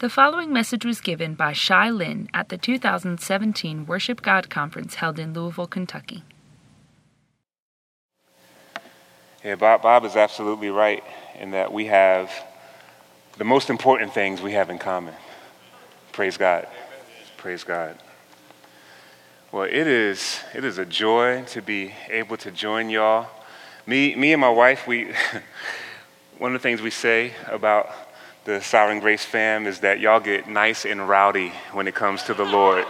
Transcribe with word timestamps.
The 0.00 0.08
following 0.08 0.52
message 0.52 0.84
was 0.84 1.00
given 1.00 1.34
by 1.34 1.52
Shai 1.52 1.90
Linne 1.90 2.28
at 2.32 2.50
the 2.50 2.56
2017 2.56 3.84
Worship 3.84 4.22
God 4.22 4.48
Conference 4.48 4.94
held 4.94 5.18
in 5.18 5.32
Louisville, 5.32 5.66
Kentucky. 5.66 6.22
Yeah, 9.42 9.56
Bob, 9.56 9.82
Bob 9.82 10.04
is 10.04 10.14
absolutely 10.14 10.70
right 10.70 11.02
in 11.40 11.50
that 11.50 11.72
we 11.72 11.86
have 11.86 12.30
the 13.38 13.44
most 13.44 13.70
important 13.70 14.14
things 14.14 14.40
we 14.40 14.52
have 14.52 14.70
in 14.70 14.78
common. 14.78 15.14
Praise 16.12 16.36
God. 16.36 16.68
Praise 17.36 17.64
God. 17.64 17.98
Well, 19.50 19.64
it 19.64 19.88
is, 19.88 20.38
it 20.54 20.64
is 20.64 20.78
a 20.78 20.86
joy 20.86 21.42
to 21.48 21.60
be 21.60 21.92
able 22.08 22.36
to 22.36 22.52
join 22.52 22.88
y'all. 22.88 23.26
Me, 23.84 24.14
me 24.14 24.32
and 24.32 24.40
my 24.40 24.50
wife, 24.50 24.86
we, 24.86 25.08
one 26.38 26.54
of 26.54 26.62
the 26.62 26.62
things 26.62 26.80
we 26.80 26.90
say 26.90 27.32
about 27.48 27.90
the 28.48 28.62
Sovereign 28.62 28.98
Grace 28.98 29.26
fam 29.26 29.66
is 29.66 29.80
that 29.80 30.00
y'all 30.00 30.20
get 30.20 30.48
nice 30.48 30.86
and 30.86 31.06
rowdy 31.06 31.52
when 31.72 31.86
it 31.86 31.94
comes 31.94 32.22
to 32.22 32.32
the 32.32 32.46
Lord. 32.46 32.86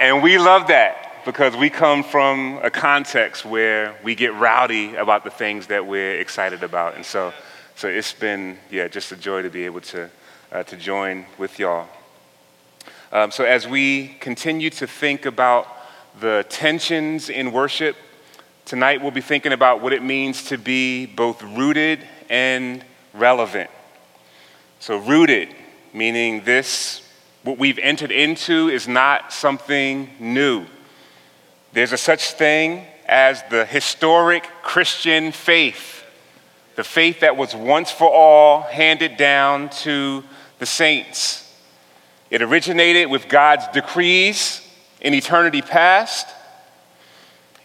And 0.00 0.20
we 0.20 0.36
love 0.36 0.66
that 0.66 1.22
because 1.24 1.54
we 1.54 1.70
come 1.70 2.02
from 2.02 2.58
a 2.60 2.70
context 2.70 3.44
where 3.44 3.94
we 4.02 4.16
get 4.16 4.34
rowdy 4.34 4.96
about 4.96 5.22
the 5.22 5.30
things 5.30 5.68
that 5.68 5.86
we're 5.86 6.18
excited 6.18 6.64
about. 6.64 6.96
And 6.96 7.06
so, 7.06 7.32
so 7.76 7.86
it's 7.86 8.12
been, 8.12 8.58
yeah, 8.68 8.88
just 8.88 9.12
a 9.12 9.16
joy 9.16 9.42
to 9.42 9.48
be 9.48 9.64
able 9.64 9.80
to, 9.82 10.10
uh, 10.50 10.64
to 10.64 10.76
join 10.76 11.24
with 11.38 11.56
y'all. 11.60 11.86
Um, 13.12 13.30
so 13.30 13.44
as 13.44 13.68
we 13.68 14.16
continue 14.18 14.70
to 14.70 14.88
think 14.88 15.24
about 15.24 15.68
the 16.18 16.44
tensions 16.48 17.28
in 17.30 17.52
worship, 17.52 17.94
tonight 18.64 19.02
we'll 19.02 19.12
be 19.12 19.20
thinking 19.20 19.52
about 19.52 19.82
what 19.82 19.92
it 19.92 20.02
means 20.02 20.46
to 20.46 20.58
be 20.58 21.06
both 21.06 21.40
rooted 21.44 22.00
and 22.28 22.84
relevant. 23.12 23.70
So, 24.84 24.98
rooted, 24.98 25.48
meaning 25.94 26.44
this, 26.44 27.00
what 27.42 27.56
we've 27.56 27.78
entered 27.78 28.12
into, 28.12 28.68
is 28.68 28.86
not 28.86 29.32
something 29.32 30.10
new. 30.20 30.66
There's 31.72 31.94
a 31.94 31.96
such 31.96 32.32
thing 32.32 32.84
as 33.06 33.42
the 33.48 33.64
historic 33.64 34.46
Christian 34.60 35.32
faith, 35.32 36.04
the 36.76 36.84
faith 36.84 37.20
that 37.20 37.38
was 37.38 37.56
once 37.56 37.90
for 37.90 38.10
all 38.10 38.60
handed 38.60 39.16
down 39.16 39.70
to 39.70 40.22
the 40.58 40.66
saints. 40.66 41.50
It 42.28 42.42
originated 42.42 43.08
with 43.08 43.30
God's 43.30 43.66
decrees 43.68 44.60
in 45.00 45.14
eternity 45.14 45.62
past. 45.62 46.28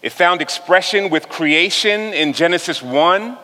It 0.02 0.14
found 0.14 0.42
expression 0.42 1.10
with 1.10 1.28
creation 1.28 2.14
in 2.14 2.32
Genesis 2.32 2.82
1 2.82 3.38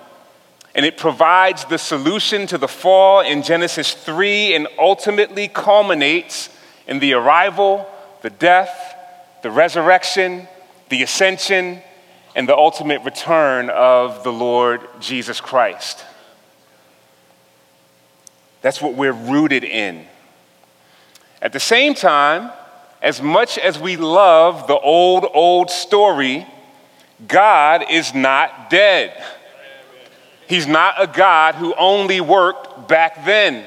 and 0.76 0.86
it 0.86 0.98
provides 0.98 1.64
the 1.66 1.78
solution 1.78 2.46
to 2.48 2.58
the 2.58 2.68
fall 2.68 3.22
in 3.22 3.42
Genesis 3.42 3.94
3 3.94 4.56
and 4.56 4.68
ultimately 4.78 5.48
culminates 5.48 6.50
in 6.86 7.00
the 7.00 7.14
arrival, 7.14 7.90
the 8.22 8.30
death, 8.30 8.94
the 9.42 9.50
resurrection, 9.50 10.50
the 10.90 11.02
ascension, 11.02 11.82
and 12.36 12.50
the 12.50 12.56
ultimate 12.56 13.02
return 13.04 13.70
of 13.70 14.26
the 14.26 14.34
Lord 14.34 14.82
Jesus 15.00 15.40
Christ. 15.40 16.04
That's 18.62 18.82
what 18.82 18.96
we're 18.96 19.14
rooted 19.14 19.64
in. 19.64 20.06
At 21.42 21.54
the 21.54 21.60
same 21.60 21.94
time, 21.94 22.52
as 23.02 23.22
much 23.22 23.58
as 23.58 23.80
we 23.80 23.96
love 23.96 24.68
the 24.68 24.78
old, 24.78 25.26
old 25.34 25.70
story, 25.70 26.46
God 27.28 27.86
is 27.90 28.14
not 28.14 28.70
dead. 28.70 29.24
He's 30.48 30.68
not 30.68 30.96
a 31.02 31.08
God 31.08 31.56
who 31.56 31.74
only 31.76 32.22
worked 32.22 32.88
back 32.88 33.26
then. 33.26 33.66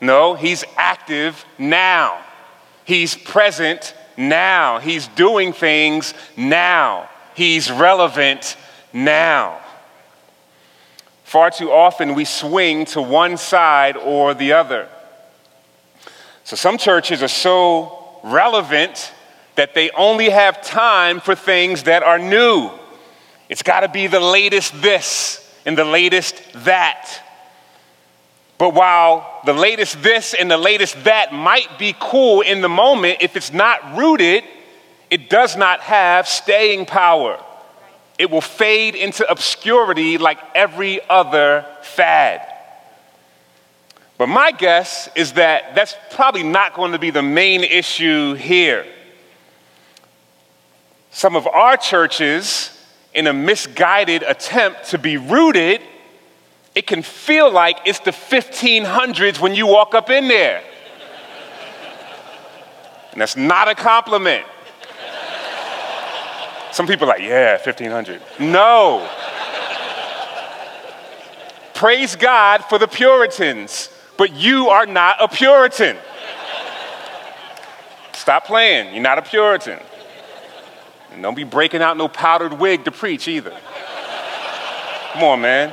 No, 0.00 0.34
he's 0.34 0.64
active 0.76 1.44
now. 1.58 2.22
He's 2.84 3.16
present 3.16 3.94
now. 4.16 4.78
He's 4.78 5.08
doing 5.08 5.52
things 5.52 6.14
now. 6.36 7.08
He's 7.34 7.70
relevant 7.70 8.56
now. 8.92 9.60
Far 11.24 11.50
too 11.50 11.72
often 11.72 12.14
we 12.14 12.24
swing 12.24 12.84
to 12.86 13.02
one 13.02 13.36
side 13.36 13.96
or 13.96 14.34
the 14.34 14.52
other. 14.52 14.88
So 16.44 16.56
some 16.56 16.78
churches 16.78 17.22
are 17.22 17.28
so 17.28 18.20
relevant 18.22 19.12
that 19.56 19.74
they 19.74 19.90
only 19.90 20.30
have 20.30 20.62
time 20.62 21.20
for 21.20 21.34
things 21.34 21.84
that 21.84 22.02
are 22.02 22.18
new. 22.18 22.70
It's 23.48 23.62
got 23.62 23.80
to 23.80 23.88
be 23.88 24.06
the 24.06 24.20
latest 24.20 24.80
this 24.80 25.43
and 25.64 25.76
the 25.76 25.84
latest 25.84 26.42
that. 26.64 27.20
But 28.58 28.74
while 28.74 29.40
the 29.44 29.52
latest 29.52 30.02
this 30.02 30.34
and 30.34 30.50
the 30.50 30.58
latest 30.58 31.04
that 31.04 31.32
might 31.32 31.78
be 31.78 31.94
cool 31.98 32.40
in 32.40 32.60
the 32.60 32.68
moment, 32.68 33.18
if 33.20 33.36
it's 33.36 33.52
not 33.52 33.96
rooted, 33.96 34.44
it 35.10 35.28
does 35.28 35.56
not 35.56 35.80
have 35.80 36.28
staying 36.28 36.86
power. 36.86 37.42
It 38.18 38.30
will 38.30 38.40
fade 38.40 38.94
into 38.94 39.28
obscurity 39.28 40.18
like 40.18 40.38
every 40.54 41.00
other 41.08 41.66
fad. 41.82 42.46
But 44.16 44.28
my 44.28 44.52
guess 44.52 45.08
is 45.16 45.32
that 45.32 45.74
that's 45.74 45.96
probably 46.12 46.44
not 46.44 46.74
going 46.74 46.92
to 46.92 46.98
be 46.98 47.10
the 47.10 47.22
main 47.22 47.64
issue 47.64 48.34
here. 48.34 48.86
Some 51.10 51.34
of 51.34 51.46
our 51.46 51.76
churches 51.76 52.70
in 53.14 53.26
a 53.26 53.32
misguided 53.32 54.22
attempt 54.22 54.90
to 54.90 54.98
be 54.98 55.16
rooted, 55.16 55.80
it 56.74 56.86
can 56.86 57.02
feel 57.02 57.50
like 57.50 57.78
it's 57.86 58.00
the 58.00 58.10
1500s 58.10 59.40
when 59.40 59.54
you 59.54 59.66
walk 59.66 59.94
up 59.94 60.10
in 60.10 60.26
there. 60.28 60.62
And 63.12 63.20
that's 63.20 63.36
not 63.36 63.68
a 63.68 63.74
compliment. 63.76 64.44
Some 66.72 66.88
people 66.88 67.04
are 67.04 67.14
like, 67.16 67.22
yeah, 67.22 67.52
1500. 67.52 68.20
No. 68.40 69.08
Praise 71.74 72.16
God 72.16 72.64
for 72.64 72.78
the 72.78 72.88
Puritans, 72.88 73.90
but 74.16 74.32
you 74.32 74.68
are 74.68 74.86
not 74.86 75.16
a 75.20 75.28
Puritan. 75.28 75.96
Stop 78.12 78.46
playing. 78.46 78.92
You're 78.92 79.02
not 79.02 79.18
a 79.18 79.22
Puritan. 79.22 79.78
And 81.14 81.22
don't 81.22 81.36
be 81.36 81.44
breaking 81.44 81.80
out 81.80 81.96
no 81.96 82.08
powdered 82.08 82.54
wig 82.54 82.84
to 82.86 82.90
preach 82.90 83.28
either. 83.28 83.56
Come 85.12 85.22
on, 85.22 85.40
man. 85.40 85.72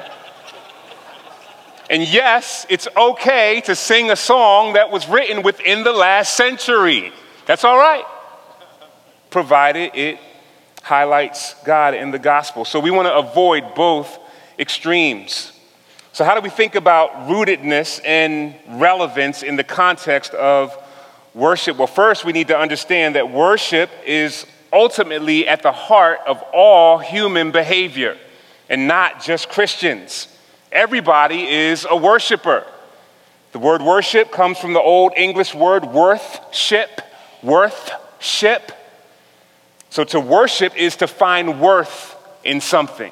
And 1.90 2.04
yes, 2.04 2.66
it's 2.70 2.88
okay 2.96 3.60
to 3.66 3.76
sing 3.76 4.12
a 4.12 4.16
song 4.16 4.74
that 4.74 4.92
was 4.92 5.10
written 5.10 5.42
within 5.42 5.84
the 5.84 5.92
last 5.92 6.38
century. 6.38 7.12
That's 7.48 7.64
all 7.64 7.78
right, 7.78 8.06
provided 9.32 9.92
it 9.96 10.20
highlights 10.84 11.56
God 11.66 11.96
in 11.96 12.12
the 12.12 12.20
gospel. 12.20 12.64
So 12.64 12.80
we 12.80 12.92
want 12.92 13.08
to 13.08 13.16
avoid 13.16 13.76
both 13.76 14.20
extremes. 14.60 15.52
So, 16.14 16.24
how 16.24 16.36
do 16.36 16.42
we 16.42 16.50
think 16.50 16.76
about 16.76 17.28
rootedness 17.28 18.00
and 18.06 18.54
relevance 18.68 19.44
in 19.44 19.56
the 19.56 19.64
context 19.64 20.34
of 20.34 20.78
worship? 21.34 21.78
Well, 21.78 21.88
first, 21.88 22.26
we 22.26 22.32
need 22.32 22.50
to 22.50 22.58
understand 22.58 23.16
that 23.16 23.32
worship 23.32 23.90
is 24.06 24.46
ultimately 24.74 25.48
at 25.48 25.62
the 25.62 25.72
heart 25.72 26.20
of 26.26 26.42
all 26.54 26.98
human 26.98 27.52
behavior, 27.52 28.18
and 28.70 28.88
not 28.88 29.22
just 29.22 29.50
Christians. 29.50 30.28
Everybody 30.72 31.48
is 31.48 31.86
a 31.90 31.96
worshiper. 31.96 32.66
The 33.52 33.60
word 33.60 33.82
worship 33.82 34.32
comes 34.32 34.58
from 34.58 34.74
the 34.74 34.80
old 34.80 35.12
English 35.18 35.54
word 35.54 35.86
worthship, 35.86 37.02
worthship. 37.44 38.72
So 39.90 40.06
to 40.06 40.20
worship 40.22 40.78
is 40.78 40.96
to 40.98 41.08
find 41.08 41.60
worth 41.60 42.16
in 42.46 42.62
something, 42.62 43.12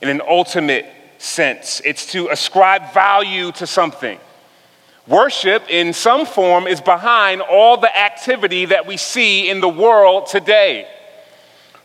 in 0.00 0.08
an 0.08 0.22
ultimate 0.26 0.86
sense. 1.18 1.82
It's 1.84 2.12
to 2.12 2.28
ascribe 2.28 2.94
value 2.94 3.52
to 3.52 3.66
something. 3.66 4.18
Worship, 5.06 5.64
in 5.68 5.92
some 5.92 6.24
form, 6.24 6.66
is 6.66 6.80
behind 6.80 7.42
all 7.42 7.76
the 7.76 7.94
activity 7.94 8.64
that 8.66 8.86
we 8.86 8.96
see 8.96 9.50
in 9.50 9.60
the 9.60 9.68
world 9.68 10.28
today. 10.28 10.88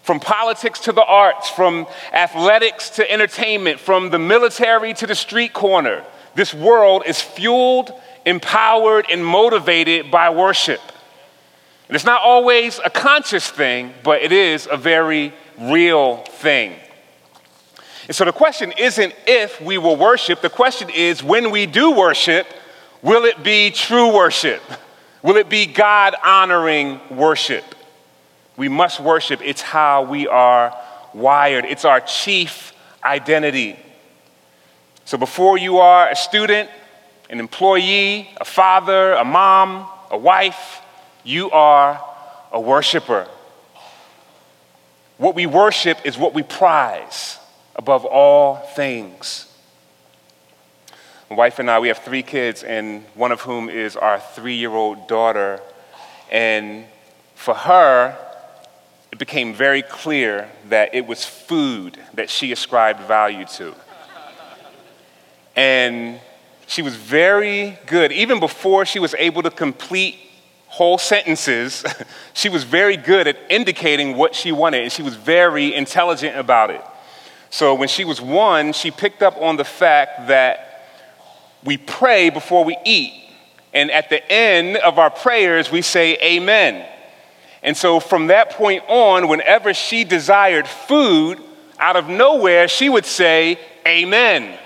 From 0.04 0.20
politics 0.20 0.80
to 0.82 0.92
the 0.92 1.04
arts, 1.04 1.50
from 1.50 1.86
athletics 2.14 2.90
to 2.92 3.12
entertainment, 3.12 3.80
from 3.80 4.10
the 4.10 4.20
military 4.20 4.94
to 4.96 5.08
the 5.08 5.16
street 5.16 5.54
corner, 5.54 6.04
this 6.36 6.54
world 6.54 7.04
is 7.06 7.22
fueled, 7.22 7.92
empowered, 8.26 9.06
and 9.10 9.26
motivated 9.26 10.10
by 10.10 10.30
worship. 10.30 10.82
And 11.88 11.96
it's 11.96 12.06
not 12.06 12.22
always 12.22 12.80
a 12.84 12.90
conscious 12.90 13.50
thing, 13.50 13.94
but 14.04 14.22
it 14.22 14.32
is 14.32 14.68
a 14.70 14.78
very 14.78 15.34
real 15.60 16.18
thing. 16.18 16.76
And 18.08 18.16
so 18.16 18.26
the 18.26 18.32
question 18.32 18.74
isn't 18.78 19.14
if 19.28 19.60
we 19.62 19.78
will 19.78 19.96
worship, 19.96 20.42
the 20.42 20.50
question 20.50 20.90
is 20.90 21.24
when 21.24 21.52
we 21.52 21.66
do 21.66 21.92
worship, 21.92 22.48
will 23.02 23.26
it 23.26 23.44
be 23.44 23.72
true 23.72 24.14
worship? 24.14 24.62
Will 25.22 25.38
it 25.38 25.50
be 25.50 25.66
God 25.66 26.16
honoring 26.24 27.00
worship? 27.10 27.64
We 28.60 28.68
must 28.68 29.00
worship. 29.00 29.40
It's 29.42 29.62
how 29.62 30.04
we 30.04 30.28
are 30.28 30.78
wired, 31.14 31.64
it's 31.64 31.86
our 31.86 32.02
chief 32.02 32.74
identity. 33.02 33.80
So 35.06 35.18
before 35.18 35.58
you 35.58 35.78
are 35.78 36.10
a 36.10 36.16
student, 36.16 36.70
an 37.30 37.40
employee, 37.40 38.30
a 38.36 38.44
father, 38.44 39.14
a 39.14 39.24
mom, 39.24 39.88
a 40.12 40.18
wife, 40.18 40.82
you 41.24 41.50
are 41.52 42.04
a 42.52 42.60
worshiper. 42.60 43.30
What 45.18 45.36
we 45.36 45.46
worship 45.46 46.00
is 46.04 46.18
what 46.18 46.34
we 46.34 46.44
prize 46.44 47.40
above 47.78 48.04
all 48.04 48.58
things. 48.76 49.50
My 51.30 51.38
wife 51.38 51.60
and 51.60 51.72
I, 51.72 51.80
we 51.80 51.88
have 51.88 52.00
three 52.00 52.24
kids, 52.24 52.64
and 52.64 53.06
one 53.16 53.32
of 53.32 53.40
whom 53.40 53.70
is 53.70 53.96
our 53.96 54.20
three 54.20 54.56
year 54.56 54.72
old 54.72 55.08
daughter. 55.08 55.62
And 56.30 56.84
for 57.36 57.54
her, 57.54 58.18
it 59.12 59.18
became 59.18 59.54
very 59.54 59.82
clear 59.82 60.50
that 60.70 60.94
it 60.94 61.06
was 61.06 61.26
food 61.26 61.98
that 62.14 62.30
she 62.30 62.52
ascribed 62.52 63.02
value 63.02 63.46
to. 63.46 63.74
And 65.56 66.20
she 66.68 66.82
was 66.82 66.96
very 66.96 67.78
good, 67.88 68.12
even 68.12 68.40
before 68.40 68.86
she 68.86 69.00
was 69.00 69.16
able 69.18 69.42
to 69.44 69.50
complete 69.50 70.18
whole 70.68 71.00
sentences, 71.00 71.84
she 72.34 72.48
was 72.48 72.64
very 72.64 72.96
good 72.96 73.28
at 73.28 73.38
indicating 73.50 74.16
what 74.16 74.36
she 74.36 74.52
wanted, 74.52 74.84
and 74.84 74.92
she 74.92 75.02
was 75.02 75.16
very 75.16 75.74
intelligent 75.74 76.38
about 76.38 76.70
it. 76.70 76.82
So 77.50 77.74
when 77.74 77.88
she 77.88 78.06
was 78.06 78.22
one, 78.22 78.74
she 78.74 78.92
picked 78.92 79.24
up 79.24 79.36
on 79.42 79.58
the 79.58 79.64
fact 79.64 80.28
that 80.28 80.86
we 81.64 81.78
pray 81.78 82.30
before 82.30 82.64
we 82.64 82.78
eat. 82.86 83.14
And 83.74 83.90
at 83.92 84.10
the 84.10 84.32
end 84.32 84.78
of 84.78 85.00
our 85.00 85.10
prayers, 85.10 85.72
we 85.72 85.82
say 85.82 86.18
amen. 86.22 86.88
And 87.62 87.76
so 87.76 88.00
from 88.00 88.28
that 88.28 88.52
point 88.52 88.84
on, 88.88 89.28
whenever 89.28 89.74
she 89.74 90.04
desired 90.04 90.68
food, 90.68 91.40
out 91.80 91.96
of 91.96 92.10
nowhere, 92.10 92.68
she 92.68 92.90
would 92.90 93.06
say 93.06 93.58
amen 93.88 94.58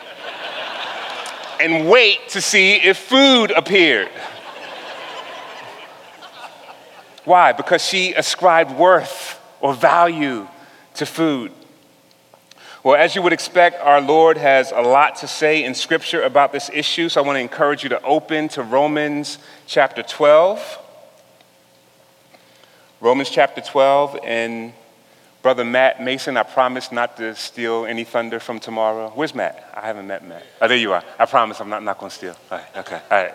and 1.59 1.87
wait 1.89 2.27
to 2.29 2.41
see 2.41 2.75
if 2.75 2.97
food 2.97 3.51
appeared. 3.51 4.09
Why? 7.23 7.53
Because 7.53 7.85
she 7.85 8.13
ascribed 8.13 8.71
worth 8.71 9.39
or 9.61 9.73
value 9.73 10.47
to 10.95 11.05
food. 11.05 11.53
Well, 12.83 12.95
as 12.95 13.15
you 13.15 13.21
would 13.21 13.31
expect, 13.31 13.79
our 13.79 14.01
Lord 14.01 14.37
has 14.37 14.73
a 14.73 14.81
lot 14.81 15.15
to 15.17 15.27
say 15.27 15.63
in 15.63 15.73
Scripture 15.73 16.23
about 16.23 16.51
this 16.51 16.69
issue, 16.73 17.07
so 17.07 17.23
I 17.23 17.25
want 17.25 17.37
to 17.37 17.39
encourage 17.39 17.83
you 17.83 17.89
to 17.89 18.01
open 18.01 18.49
to 18.49 18.63
Romans 18.63 19.37
chapter 19.67 20.03
12. 20.03 20.82
Romans 23.03 23.29
chapter 23.29 23.59
12, 23.59 24.19
and 24.23 24.71
Brother 25.41 25.65
Matt 25.65 26.01
Mason, 26.01 26.37
I 26.37 26.43
promise 26.43 26.89
not 26.89 27.17
to 27.17 27.35
steal 27.35 27.83
any 27.83 28.05
thunder 28.05 28.39
from 28.39 28.61
tomorrow. 28.61 29.11
Where's 29.13 29.35
Matt? 29.35 29.71
I 29.73 29.81
haven't 29.81 30.07
met 30.07 30.25
Matt. 30.25 30.43
Oh, 30.61 30.69
there 30.69 30.77
you 30.77 30.93
are. 30.93 31.03
I 31.19 31.25
promise 31.25 31.59
I'm 31.59 31.67
not, 31.67 31.83
not 31.83 31.99
going 31.99 32.09
to 32.11 32.15
steal. 32.15 32.37
All 32.49 32.59
right, 32.59 32.77
okay, 32.77 33.01
all 33.11 33.23
right. 33.23 33.33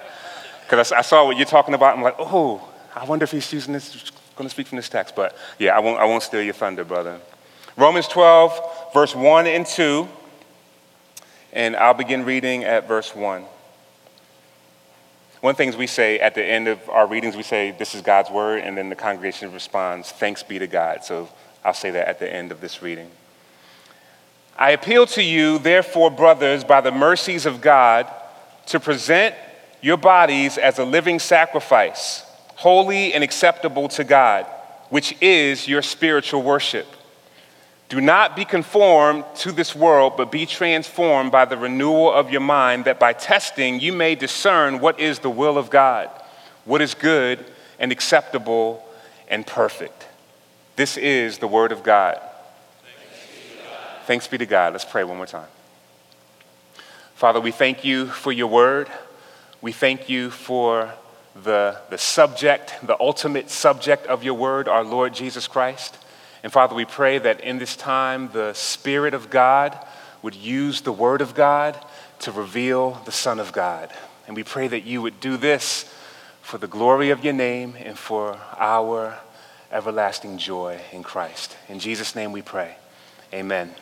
Because 0.62 0.90
I, 0.90 1.00
I 1.00 1.02
saw 1.02 1.26
what 1.26 1.36
you're 1.36 1.44
talking 1.44 1.74
about. 1.74 1.94
I'm 1.94 2.02
like, 2.02 2.14
oh, 2.18 2.66
I 2.96 3.04
wonder 3.04 3.24
if 3.24 3.30
he's 3.30 3.52
using 3.52 3.74
this, 3.74 4.10
going 4.36 4.48
to 4.48 4.50
speak 4.50 4.68
from 4.68 4.76
this 4.76 4.88
text. 4.88 5.14
But 5.14 5.36
yeah, 5.58 5.76
I 5.76 5.80
won't, 5.80 6.00
I 6.00 6.06
won't 6.06 6.22
steal 6.22 6.40
your 6.40 6.54
thunder, 6.54 6.82
brother. 6.82 7.20
Romans 7.76 8.08
12, 8.08 8.94
verse 8.94 9.14
1 9.14 9.46
and 9.46 9.66
2. 9.66 10.08
And 11.52 11.76
I'll 11.76 11.92
begin 11.92 12.24
reading 12.24 12.64
at 12.64 12.88
verse 12.88 13.14
1. 13.14 13.44
One 15.40 15.52
of 15.52 15.56
the 15.56 15.62
things 15.62 15.76
we 15.76 15.86
say 15.86 16.18
at 16.18 16.34
the 16.34 16.44
end 16.44 16.66
of 16.66 16.88
our 16.88 17.06
readings, 17.06 17.36
we 17.36 17.44
say, 17.44 17.70
This 17.70 17.94
is 17.94 18.02
God's 18.02 18.30
word, 18.30 18.62
and 18.62 18.76
then 18.76 18.88
the 18.88 18.96
congregation 18.96 19.52
responds, 19.52 20.10
Thanks 20.10 20.42
be 20.42 20.58
to 20.58 20.66
God. 20.66 21.04
So 21.04 21.28
I'll 21.64 21.74
say 21.74 21.90
that 21.92 22.08
at 22.08 22.18
the 22.18 22.32
end 22.32 22.50
of 22.50 22.60
this 22.60 22.82
reading. 22.82 23.10
I 24.58 24.72
appeal 24.72 25.06
to 25.06 25.22
you, 25.22 25.58
therefore, 25.58 26.10
brothers, 26.10 26.64
by 26.64 26.80
the 26.80 26.90
mercies 26.90 27.46
of 27.46 27.60
God, 27.60 28.08
to 28.66 28.80
present 28.80 29.36
your 29.80 29.96
bodies 29.96 30.58
as 30.58 30.80
a 30.80 30.84
living 30.84 31.20
sacrifice, 31.20 32.24
holy 32.56 33.14
and 33.14 33.22
acceptable 33.22 33.88
to 33.90 34.02
God, 34.02 34.46
which 34.90 35.14
is 35.20 35.68
your 35.68 35.82
spiritual 35.82 36.42
worship. 36.42 36.86
Do 37.88 38.02
not 38.02 38.36
be 38.36 38.44
conformed 38.44 39.24
to 39.36 39.52
this 39.52 39.74
world, 39.74 40.14
but 40.18 40.30
be 40.30 40.44
transformed 40.44 41.32
by 41.32 41.46
the 41.46 41.56
renewal 41.56 42.12
of 42.12 42.30
your 42.30 42.42
mind, 42.42 42.84
that 42.84 43.00
by 43.00 43.14
testing 43.14 43.80
you 43.80 43.94
may 43.94 44.14
discern 44.14 44.80
what 44.80 45.00
is 45.00 45.20
the 45.20 45.30
will 45.30 45.56
of 45.56 45.70
God, 45.70 46.10
what 46.66 46.82
is 46.82 46.92
good 46.92 47.44
and 47.78 47.90
acceptable 47.90 48.86
and 49.26 49.46
perfect. 49.46 50.06
This 50.76 50.98
is 50.98 51.38
the 51.38 51.48
word 51.48 51.72
of 51.72 51.82
God. 51.82 52.20
Thanks 54.04 54.26
be 54.26 54.38
to 54.38 54.46
God. 54.46 54.74
Let's 54.74 54.84
pray 54.84 55.04
one 55.04 55.16
more 55.16 55.26
time. 55.26 55.48
Father, 57.14 57.40
we 57.40 57.52
thank 57.52 57.84
you 57.84 58.06
for 58.06 58.32
your 58.32 58.46
word. 58.46 58.88
We 59.60 59.72
thank 59.72 60.08
you 60.08 60.30
for 60.30 60.92
the, 61.42 61.78
the 61.90 61.98
subject, 61.98 62.74
the 62.82 62.96
ultimate 63.00 63.50
subject 63.50 64.06
of 64.06 64.22
your 64.22 64.34
word, 64.34 64.68
our 64.68 64.84
Lord 64.84 65.14
Jesus 65.14 65.46
Christ. 65.48 65.98
And 66.42 66.52
Father, 66.52 66.74
we 66.74 66.84
pray 66.84 67.18
that 67.18 67.40
in 67.40 67.58
this 67.58 67.76
time, 67.76 68.30
the 68.32 68.52
Spirit 68.54 69.14
of 69.14 69.30
God 69.30 69.78
would 70.22 70.34
use 70.34 70.80
the 70.80 70.92
Word 70.92 71.20
of 71.20 71.34
God 71.34 71.78
to 72.20 72.32
reveal 72.32 73.00
the 73.04 73.12
Son 73.12 73.40
of 73.40 73.52
God. 73.52 73.92
And 74.26 74.36
we 74.36 74.44
pray 74.44 74.68
that 74.68 74.84
you 74.84 75.02
would 75.02 75.20
do 75.20 75.36
this 75.36 75.92
for 76.42 76.58
the 76.58 76.66
glory 76.66 77.10
of 77.10 77.24
your 77.24 77.32
name 77.32 77.74
and 77.78 77.98
for 77.98 78.38
our 78.56 79.18
everlasting 79.70 80.38
joy 80.38 80.80
in 80.92 81.02
Christ. 81.02 81.56
In 81.68 81.78
Jesus' 81.78 82.14
name 82.14 82.32
we 82.32 82.42
pray. 82.42 82.76
Amen. 83.32 83.74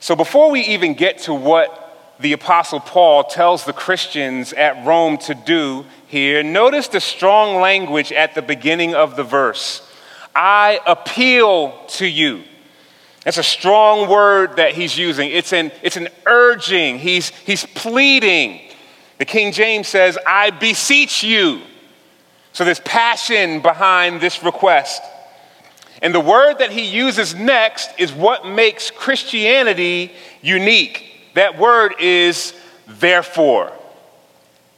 So 0.00 0.14
before 0.14 0.50
we 0.50 0.60
even 0.60 0.94
get 0.94 1.18
to 1.20 1.34
what 1.34 2.16
the 2.20 2.32
Apostle 2.32 2.80
Paul 2.80 3.24
tells 3.24 3.64
the 3.64 3.72
Christians 3.72 4.52
at 4.52 4.84
Rome 4.86 5.18
to 5.18 5.34
do 5.34 5.84
here, 6.06 6.42
notice 6.42 6.88
the 6.88 7.00
strong 7.00 7.60
language 7.60 8.12
at 8.12 8.34
the 8.34 8.42
beginning 8.42 8.94
of 8.94 9.16
the 9.16 9.24
verse. 9.24 9.87
I 10.34 10.80
appeal 10.86 11.86
to 11.88 12.06
you. 12.06 12.44
That's 13.24 13.38
a 13.38 13.42
strong 13.42 14.08
word 14.08 14.56
that 14.56 14.72
he's 14.72 14.96
using. 14.96 15.30
It's 15.30 15.52
an, 15.52 15.72
it's 15.82 15.96
an 15.96 16.08
urging, 16.26 16.98
he's, 16.98 17.30
he's 17.30 17.66
pleading. 17.66 18.60
The 19.18 19.24
King 19.24 19.52
James 19.52 19.88
says, 19.88 20.16
I 20.26 20.50
beseech 20.50 21.24
you. 21.24 21.60
So 22.52 22.64
there's 22.64 22.80
passion 22.80 23.60
behind 23.60 24.20
this 24.20 24.42
request. 24.42 25.02
And 26.00 26.14
the 26.14 26.20
word 26.20 26.58
that 26.58 26.70
he 26.70 26.84
uses 26.84 27.34
next 27.34 27.90
is 27.98 28.12
what 28.12 28.46
makes 28.46 28.90
Christianity 28.90 30.12
unique. 30.40 31.04
That 31.34 31.58
word 31.58 31.96
is 31.98 32.54
therefore. 32.86 33.72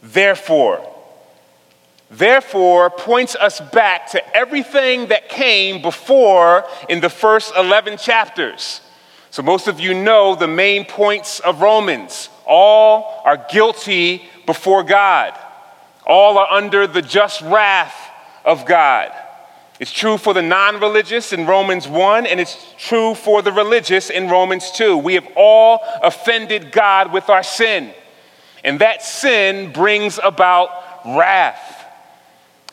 Therefore 0.03 0.90
therefore 2.11 2.91
points 2.91 3.37
us 3.37 3.61
back 3.61 4.11
to 4.11 4.37
everything 4.37 5.09
that 5.09 5.29
came 5.29 5.81
before 5.81 6.65
in 6.89 7.01
the 7.01 7.09
first 7.09 7.53
11 7.57 7.99
chapters. 7.99 8.81
So, 9.31 9.43
most 9.43 9.69
of 9.69 9.79
you 9.79 9.95
know 9.95 10.35
the 10.35 10.49
main 10.49 10.85
points 10.85 11.39
of 11.41 11.61
Romans. 11.61 12.29
All 12.47 13.23
are 13.25 13.47
guilty 13.51 14.25
before 14.45 14.83
God, 14.83 15.39
all 16.05 16.37
are 16.39 16.51
under 16.51 16.89
the 16.89 17.03
just 17.03 17.41
wrath 17.43 17.95
of 18.45 18.67
God. 18.67 19.13
It's 19.79 19.93
true 19.93 20.19
for 20.19 20.35
the 20.35 20.43
non 20.43 20.79
religious 20.79 21.33
in 21.33 21.47
Romans 21.47 21.89
1, 21.89 22.27
and 22.27 22.39
it's 22.39 22.75
true 22.77 23.15
for 23.15 23.41
the 23.41 23.53
religious 23.53 24.11
in 24.11 24.29
Romans 24.29 24.71
2. 24.73 24.99
We 24.99 25.15
have 25.15 25.27
all 25.37 25.81
offended 26.03 26.71
God 26.71 27.13
with 27.13 27.31
our 27.31 27.43
sin, 27.43 27.93
and 28.63 28.81
that 28.81 29.03
sin 29.03 29.73
brings 29.73 30.19
about 30.23 30.69
wrath. 31.07 31.70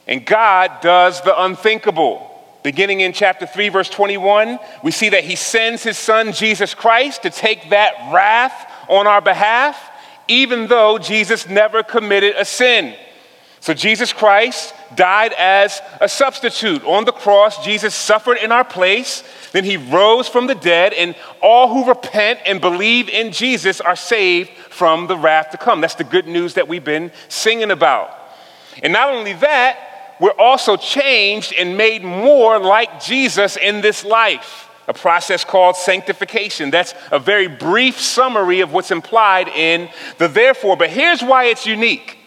And 0.08 0.26
God 0.26 0.80
does 0.82 1.22
the 1.22 1.40
unthinkable. 1.44 2.24
Beginning 2.64 3.02
in 3.02 3.14
chapter 3.14 3.46
3, 3.46 3.70
verse 3.70 3.90
21, 3.90 4.60
we 4.84 4.92
see 4.92 5.10
that 5.10 5.24
He 5.24 5.36
sends 5.36 5.84
His 5.84 5.98
Son, 5.98 6.34
Jesus 6.34 6.74
Christ, 6.74 7.24
to 7.24 7.30
take 7.30 7.70
that 7.70 8.12
wrath 8.14 8.72
on 8.90 9.06
our 9.06 9.22
behalf, 9.22 9.78
even 10.28 10.68
though 10.68 10.98
Jesus 10.98 11.48
never 11.48 11.84
committed 11.84 12.36
a 12.38 12.46
sin. 12.46 12.96
So 13.60 13.74
Jesus 13.74 14.14
Christ 14.14 14.74
died 14.96 15.34
as 15.34 15.82
a 16.00 16.08
substitute. 16.08 16.84
On 16.84 17.06
the 17.06 17.12
cross, 17.12 17.66
Jesus 17.66 17.94
suffered 17.94 18.38
in 18.38 18.52
our 18.52 18.64
place. 18.64 19.24
Then 19.52 19.66
he 19.66 19.78
rose 19.78 20.28
from 20.30 20.48
the 20.48 20.56
dead, 20.56 20.94
and 20.94 21.16
all 21.42 21.68
who 21.74 21.90
repent 21.90 22.40
and 22.46 22.62
believe 22.62 23.10
in 23.10 23.32
Jesus 23.32 23.82
are 23.82 23.96
saved 23.96 24.52
from 24.70 25.08
the 25.08 25.18
wrath 25.18 25.52
to 25.52 25.58
come. 25.58 25.82
That's 25.82 25.96
the 25.96 26.04
good 26.04 26.28
news 26.28 26.54
that 26.54 26.68
we've 26.68 26.84
been 26.84 27.12
singing 27.30 27.72
about. 27.72 28.12
And 28.84 28.94
not 28.94 29.10
only 29.10 29.34
that, 29.34 29.87
we're 30.20 30.32
also 30.32 30.78
changed 30.78 31.54
and 31.54 31.78
made 31.78 32.04
more 32.04 32.60
like 32.60 33.02
Jesus 33.02 33.56
in 33.56 33.82
this 33.82 34.04
life, 34.04 34.70
a 34.88 34.94
process 34.94 35.44
called 35.44 35.76
sanctification. 35.76 36.72
That's 36.72 36.94
a 37.12 37.20
very 37.20 37.48
brief 37.48 38.00
summary 38.00 38.62
of 38.62 38.74
what's 38.74 38.92
implied 38.92 39.48
in 39.48 39.90
the 40.18 40.28
therefore. 40.28 40.76
But 40.76 40.90
here's 40.90 41.22
why 41.22 41.46
it's 41.46 41.66
unique 41.66 42.18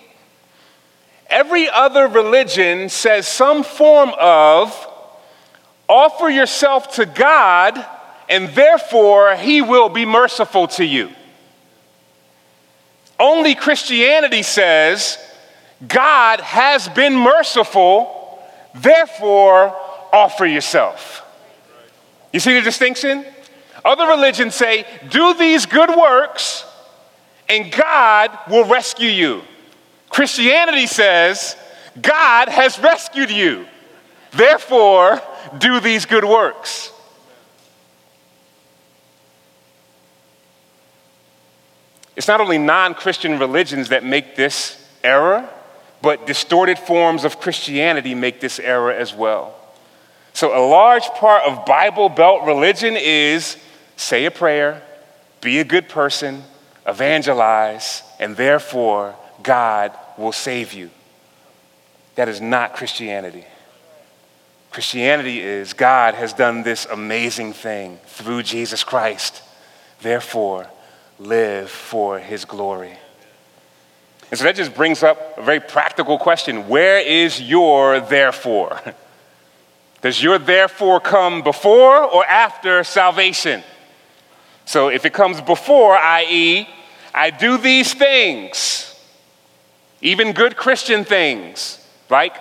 every 1.28 1.68
other 1.68 2.09
religion 2.09 2.88
says 2.88 3.26
some 3.26 3.62
form 3.62 4.11
of 4.18 4.88
offer 5.88 6.28
yourself 6.28 6.94
to 6.94 7.06
God, 7.06 7.85
and 8.28 8.49
therefore 8.50 9.37
he 9.37 9.62
will 9.62 9.88
be 9.88 10.04
merciful 10.04 10.68
to 10.68 10.85
you. 10.85 11.11
Only 13.18 13.54
Christianity 13.54 14.42
says 14.42 15.18
God 15.87 16.40
has 16.40 16.88
been 16.88 17.16
merciful, 17.16 18.42
therefore 18.75 19.75
offer 20.12 20.46
yourself. 20.46 21.25
You 22.32 22.40
see 22.40 22.54
the 22.54 22.60
distinction? 22.60 23.25
Other 23.84 24.06
religions 24.06 24.54
say, 24.54 24.84
do 25.08 25.34
these 25.34 25.66
good 25.66 25.90
works 25.90 26.64
and 27.49 27.72
God 27.72 28.38
will 28.49 28.64
rescue 28.66 29.08
you. 29.08 29.42
Christianity 30.08 30.87
says, 30.87 31.56
God 32.00 32.49
has 32.49 32.78
rescued 32.78 33.30
you. 33.30 33.66
Therefore, 34.32 35.20
do 35.58 35.80
these 35.80 36.06
good 36.06 36.25
works. 36.25 36.92
It's 42.14 42.28
not 42.28 42.40
only 42.40 42.58
non 42.58 42.94
Christian 42.94 43.38
religions 43.38 43.88
that 43.88 44.04
make 44.04 44.37
this 44.37 44.76
error, 45.02 45.49
but 46.02 46.26
distorted 46.26 46.78
forms 46.78 47.25
of 47.25 47.40
Christianity 47.40 48.14
make 48.14 48.40
this 48.40 48.59
error 48.59 48.92
as 48.92 49.14
well. 49.14 49.54
So, 50.33 50.57
a 50.57 50.64
large 50.64 51.04
part 51.09 51.42
of 51.45 51.66
Bible 51.66 52.09
Belt 52.09 52.45
religion 52.45 52.97
is 52.97 53.57
say 53.97 54.25
a 54.25 54.30
prayer, 54.30 54.83
be 55.40 55.59
a 55.59 55.64
good 55.64 55.88
person, 55.88 56.45
evangelize, 56.87 58.02
and 58.19 58.37
therefore 58.37 59.14
God 59.42 59.92
will 60.16 60.33
save 60.33 60.73
you. 60.73 60.90
That 62.14 62.28
is 62.28 62.40
not 62.40 62.75
Christianity. 62.75 63.45
Christianity 64.71 65.40
is 65.40 65.73
God 65.73 66.14
has 66.14 66.33
done 66.33 66.62
this 66.62 66.87
amazing 66.87 67.52
thing 67.52 67.99
through 68.07 68.45
Jesus 68.45 68.85
Christ. 68.85 69.42
Therefore, 70.00 70.66
live 71.19 71.71
for 71.71 72.19
his 72.19 72.45
glory. 72.45 72.97
And 74.30 74.38
so 74.38 74.44
that 74.44 74.54
just 74.54 74.75
brings 74.75 75.02
up 75.02 75.38
a 75.38 75.42
very 75.42 75.60
practical 75.60 76.18
question 76.18 76.68
Where 76.68 76.99
is 76.99 77.40
your 77.40 78.00
therefore? 78.00 78.80
Does 80.02 80.22
your 80.22 80.38
therefore 80.38 80.99
come 81.00 81.42
before 81.42 82.02
or 82.02 82.25
after 82.25 82.82
salvation? 82.84 83.62
So 84.64 84.88
if 84.88 85.04
it 85.04 85.12
comes 85.12 85.40
before, 85.40 85.96
i.e., 85.96 86.66
I 87.12 87.30
do 87.30 87.58
these 87.58 87.92
things, 87.92 88.94
even 90.00 90.32
good 90.32 90.56
Christian 90.56 91.04
things, 91.04 91.84
like 92.08 92.37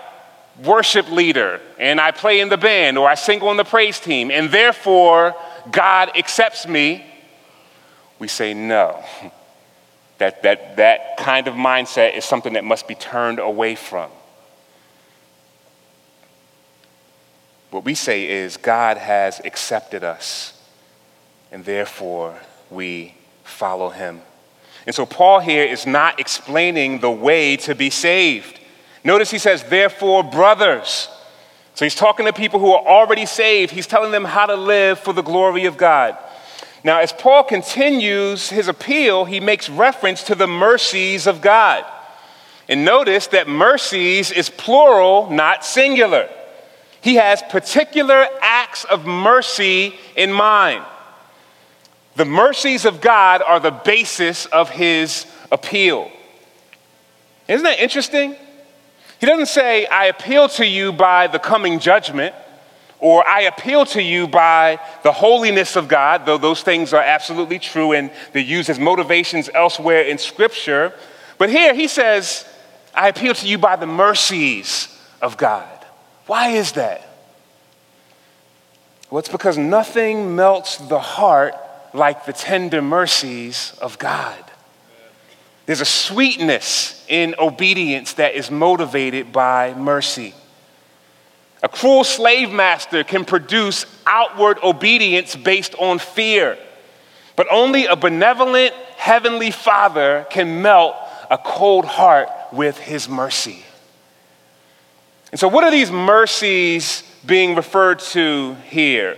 worship 0.63 1.11
leader, 1.11 1.59
and 1.79 1.99
I 1.99 2.11
play 2.11 2.39
in 2.39 2.49
the 2.49 2.57
band, 2.57 2.97
or 2.97 3.09
I 3.09 3.15
sing 3.15 3.41
on 3.41 3.57
the 3.57 3.65
praise 3.65 3.99
team, 3.99 4.31
and 4.31 4.49
therefore 4.51 5.35
God 5.71 6.11
accepts 6.15 6.67
me, 6.67 7.03
we 8.19 8.27
say 8.27 8.53
no. 8.53 9.03
That, 10.19 10.43
that, 10.43 10.77
that 10.77 11.17
kind 11.17 11.47
of 11.47 11.55
mindset 11.55 12.15
is 12.15 12.25
something 12.25 12.53
that 12.53 12.63
must 12.63 12.87
be 12.87 12.95
turned 12.95 13.39
away 13.39 13.75
from. 13.75 14.11
What 17.71 17.85
we 17.85 17.95
say 17.95 18.27
is 18.27 18.57
God 18.57 18.97
has 18.97 19.39
accepted 19.45 20.03
us, 20.03 20.59
and 21.51 21.65
therefore 21.65 22.35
we 22.69 23.15
follow 23.43 23.89
him. 23.89 24.21
And 24.85 24.95
so 24.95 25.05
Paul 25.05 25.39
here 25.39 25.65
is 25.65 25.85
not 25.85 26.19
explaining 26.19 26.99
the 26.99 27.11
way 27.11 27.57
to 27.57 27.75
be 27.75 27.89
saved. 27.89 28.59
Notice 29.03 29.31
he 29.31 29.37
says, 29.37 29.63
therefore, 29.63 30.23
brothers. 30.23 31.09
So 31.75 31.85
he's 31.85 31.95
talking 31.95 32.25
to 32.25 32.33
people 32.33 32.59
who 32.59 32.71
are 32.71 32.85
already 32.85 33.25
saved. 33.25 33.71
He's 33.71 33.87
telling 33.87 34.11
them 34.11 34.25
how 34.25 34.47
to 34.47 34.55
live 34.55 34.99
for 34.99 35.13
the 35.13 35.21
glory 35.21 35.65
of 35.65 35.77
God. 35.77 36.17
Now, 36.83 36.99
as 36.99 37.11
Paul 37.11 37.43
continues 37.43 38.49
his 38.49 38.67
appeal, 38.67 39.25
he 39.25 39.39
makes 39.39 39.69
reference 39.69 40.23
to 40.23 40.35
the 40.35 40.47
mercies 40.47 41.27
of 41.27 41.41
God. 41.41 41.85
And 42.69 42.85
notice 42.85 43.27
that 43.27 43.47
mercies 43.47 44.31
is 44.31 44.49
plural, 44.49 45.29
not 45.29 45.65
singular. 45.65 46.29
He 47.01 47.15
has 47.15 47.41
particular 47.49 48.27
acts 48.41 48.83
of 48.85 49.05
mercy 49.05 49.95
in 50.15 50.31
mind. 50.31 50.83
The 52.15 52.25
mercies 52.25 52.85
of 52.85 53.01
God 53.01 53.41
are 53.41 53.59
the 53.59 53.71
basis 53.71 54.45
of 54.47 54.69
his 54.69 55.25
appeal. 55.51 56.11
Isn't 57.47 57.63
that 57.63 57.79
interesting? 57.79 58.35
He 59.19 59.25
doesn't 59.25 59.47
say, 59.47 59.85
I 59.85 60.05
appeal 60.05 60.47
to 60.49 60.65
you 60.65 60.93
by 60.93 61.27
the 61.27 61.39
coming 61.39 61.79
judgment, 61.79 62.35
or 62.99 63.25
I 63.25 63.41
appeal 63.41 63.85
to 63.87 64.01
you 64.01 64.27
by 64.27 64.79
the 65.03 65.11
holiness 65.11 65.75
of 65.75 65.87
God, 65.87 66.25
though 66.25 66.37
those 66.37 66.61
things 66.61 66.93
are 66.93 67.01
absolutely 67.01 67.59
true 67.59 67.93
and 67.93 68.11
they're 68.33 68.41
used 68.41 68.69
as 68.69 68.79
motivations 68.79 69.49
elsewhere 69.53 70.01
in 70.01 70.17
Scripture. 70.17 70.93
But 71.37 71.49
here 71.49 71.73
he 71.73 71.87
says, 71.87 72.45
I 72.93 73.07
appeal 73.07 73.33
to 73.35 73.47
you 73.47 73.57
by 73.57 73.77
the 73.77 73.87
mercies 73.87 74.93
of 75.21 75.37
God. 75.37 75.69
Why 76.25 76.49
is 76.49 76.73
that? 76.73 77.07
Well, 79.09 79.19
it's 79.19 79.29
because 79.29 79.57
nothing 79.57 80.35
melts 80.35 80.77
the 80.77 80.99
heart 80.99 81.55
like 81.93 82.25
the 82.25 82.33
tender 82.33 82.81
mercies 82.81 83.75
of 83.81 83.97
God. 83.97 84.43
There's 85.65 85.81
a 85.81 85.85
sweetness 85.85 87.05
in 87.07 87.35
obedience 87.39 88.13
that 88.13 88.35
is 88.35 88.51
motivated 88.51 89.31
by 89.31 89.73
mercy. 89.73 90.33
A 91.61 91.67
cruel 91.67 92.03
slave 92.03 92.51
master 92.51 93.03
can 93.03 93.25
produce 93.25 93.85
outward 94.05 94.59
obedience 94.63 95.35
based 95.35 95.75
on 95.75 95.99
fear, 95.99 96.57
but 97.35 97.47
only 97.51 97.85
a 97.85 97.95
benevolent 97.95 98.73
heavenly 98.95 99.51
father 99.51 100.25
can 100.29 100.61
melt 100.61 100.95
a 101.29 101.37
cold 101.37 101.85
heart 101.85 102.29
with 102.51 102.77
his 102.77 103.09
mercy. 103.09 103.63
And 105.31 105.39
so, 105.39 105.47
what 105.47 105.63
are 105.63 105.71
these 105.71 105.91
mercies 105.91 107.03
being 107.25 107.55
referred 107.55 107.99
to 107.99 108.55
here? 108.69 109.17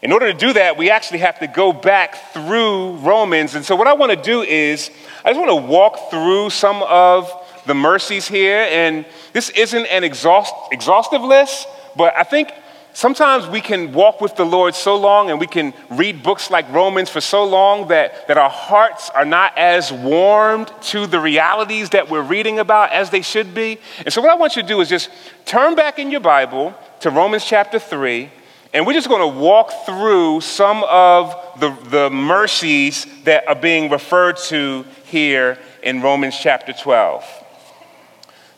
In 0.00 0.10
order 0.10 0.32
to 0.32 0.38
do 0.38 0.52
that, 0.54 0.76
we 0.76 0.90
actually 0.90 1.18
have 1.18 1.38
to 1.40 1.46
go 1.46 1.72
back 1.72 2.32
through 2.32 2.96
Romans. 2.96 3.54
And 3.54 3.64
so, 3.64 3.76
what 3.76 3.86
I 3.86 3.92
want 3.92 4.10
to 4.10 4.20
do 4.20 4.42
is, 4.42 4.90
I 5.24 5.30
just 5.30 5.40
want 5.40 5.50
to 5.50 5.68
walk 5.68 6.10
through 6.10 6.50
some 6.50 6.82
of 6.84 7.30
the 7.66 7.74
mercies 7.74 8.28
here. 8.28 8.66
And 8.70 9.04
this 9.32 9.50
isn't 9.50 9.86
an 9.86 10.04
exhaust, 10.04 10.54
exhaustive 10.70 11.22
list, 11.22 11.66
but 11.96 12.16
I 12.16 12.22
think 12.22 12.52
sometimes 12.92 13.46
we 13.46 13.60
can 13.60 13.92
walk 13.92 14.20
with 14.20 14.36
the 14.36 14.44
Lord 14.44 14.74
so 14.74 14.96
long 14.96 15.30
and 15.30 15.40
we 15.40 15.46
can 15.46 15.72
read 15.90 16.22
books 16.22 16.50
like 16.50 16.70
Romans 16.72 17.10
for 17.10 17.20
so 17.20 17.44
long 17.44 17.88
that, 17.88 18.28
that 18.28 18.38
our 18.38 18.50
hearts 18.50 19.10
are 19.10 19.24
not 19.24 19.56
as 19.56 19.92
warmed 19.92 20.70
to 20.82 21.06
the 21.06 21.20
realities 21.20 21.90
that 21.90 22.10
we're 22.10 22.22
reading 22.22 22.58
about 22.58 22.92
as 22.92 23.10
they 23.10 23.22
should 23.22 23.54
be. 23.54 23.78
And 23.98 24.12
so, 24.12 24.20
what 24.20 24.30
I 24.30 24.34
want 24.34 24.56
you 24.56 24.62
to 24.62 24.68
do 24.68 24.80
is 24.80 24.88
just 24.88 25.10
turn 25.44 25.74
back 25.74 25.98
in 25.98 26.10
your 26.10 26.20
Bible 26.20 26.74
to 27.00 27.10
Romans 27.10 27.44
chapter 27.44 27.78
3 27.78 28.30
and 28.74 28.86
we're 28.86 28.94
just 28.94 29.08
going 29.08 29.20
to 29.20 29.38
walk 29.38 29.70
through 29.84 30.40
some 30.40 30.82
of 30.84 31.34
the, 31.60 31.70
the 31.90 32.10
mercies 32.10 33.06
that 33.24 33.46
are 33.46 33.54
being 33.54 33.90
referred 33.90 34.38
to 34.48 34.86
here 35.04 35.58
in 35.82 36.00
Romans 36.00 36.38
chapter 36.38 36.72
12. 36.72 37.41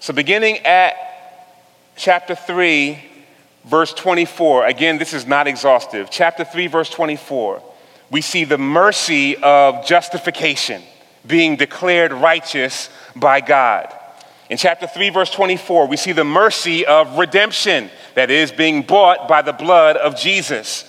So, 0.05 0.13
beginning 0.13 0.59
at 0.67 0.97
chapter 1.97 2.35
3, 2.35 3.03
verse 3.65 3.95
24, 3.95 4.67
again, 4.67 4.99
this 4.99 5.15
is 5.15 5.27
not 5.27 5.47
exhaustive. 5.47 6.09
Chapter 6.11 6.45
3, 6.45 6.67
verse 6.67 6.91
24, 6.91 7.63
we 8.11 8.21
see 8.21 8.45
the 8.45 8.59
mercy 8.59 9.35
of 9.39 9.87
justification 9.87 10.83
being 11.27 11.57
declared 11.57 12.13
righteous 12.13 12.91
by 13.17 13.41
God. 13.41 13.91
In 14.51 14.59
chapter 14.59 14.87
3, 14.87 15.09
verse 15.09 15.31
24, 15.31 15.87
we 15.87 15.97
see 15.97 16.13
the 16.13 16.23
mercy 16.23 16.85
of 16.85 17.17
redemption 17.17 17.89
that 18.15 18.31
is 18.31 18.53
being 18.53 18.83
bought 18.83 19.27
by 19.27 19.41
the 19.41 19.55
blood 19.55 19.97
of 19.97 20.19
Jesus. 20.19 20.85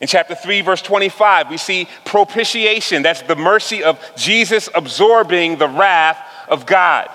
In 0.00 0.06
chapter 0.06 0.36
3, 0.36 0.60
verse 0.60 0.82
25, 0.82 1.50
we 1.50 1.56
see 1.56 1.88
propitiation. 2.04 3.02
That's 3.02 3.22
the 3.22 3.34
mercy 3.34 3.82
of 3.82 3.98
Jesus 4.16 4.68
absorbing 4.72 5.58
the 5.58 5.66
wrath 5.66 6.24
of 6.46 6.64
God. 6.64 7.10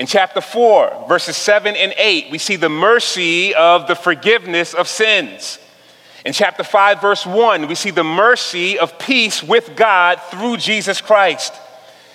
In 0.00 0.06
chapter 0.06 0.40
4, 0.40 1.04
verses 1.10 1.36
7 1.36 1.76
and 1.76 1.92
8, 1.94 2.30
we 2.30 2.38
see 2.38 2.56
the 2.56 2.70
mercy 2.70 3.54
of 3.54 3.86
the 3.86 3.94
forgiveness 3.94 4.72
of 4.72 4.88
sins. 4.88 5.58
In 6.24 6.32
chapter 6.32 6.64
5, 6.64 7.02
verse 7.02 7.26
1, 7.26 7.68
we 7.68 7.74
see 7.74 7.90
the 7.90 8.02
mercy 8.02 8.78
of 8.78 8.98
peace 8.98 9.42
with 9.42 9.76
God 9.76 10.18
through 10.30 10.56
Jesus 10.56 11.02
Christ. 11.02 11.52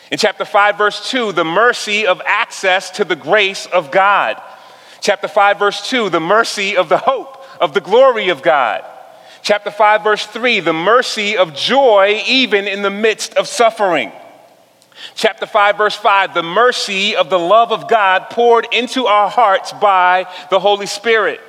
In 0.10 0.18
chapter 0.18 0.46
5, 0.46 0.80
verse 0.80 1.12
2, 1.12 1.34
the 1.34 1.46
mercy 1.46 2.08
of 2.08 2.24
access 2.26 2.90
to 2.90 3.06
the 3.06 3.16
grace 3.16 3.68
of 3.68 3.92
God. 3.92 4.42
Chapter 5.00 5.28
5, 5.28 5.60
verse 5.60 5.88
2, 5.88 6.10
the 6.10 6.20
mercy 6.20 6.76
of 6.76 6.90
the 6.90 6.98
hope 6.98 7.38
of 7.62 7.76
the 7.76 7.82
glory 7.82 8.30
of 8.30 8.42
God. 8.42 8.84
Chapter 9.44 9.70
5, 9.70 10.04
verse 10.04 10.26
3, 10.26 10.60
the 10.60 10.74
mercy 10.74 11.38
of 11.38 11.54
joy 11.54 12.24
even 12.26 12.68
in 12.68 12.82
the 12.82 12.90
midst 12.90 13.36
of 13.36 13.48
suffering. 13.48 14.12
Chapter 15.16 15.46
5, 15.46 15.78
verse 15.78 15.96
5, 15.96 16.34
the 16.34 16.44
mercy 16.44 17.16
of 17.16 17.30
the 17.30 17.40
love 17.40 17.72
of 17.72 17.88
God 17.88 18.30
poured 18.30 18.68
into 18.72 19.08
our 19.08 19.30
hearts 19.30 19.74
by 19.74 20.28
the 20.50 20.60
Holy 20.60 20.86
Spirit. 20.86 21.42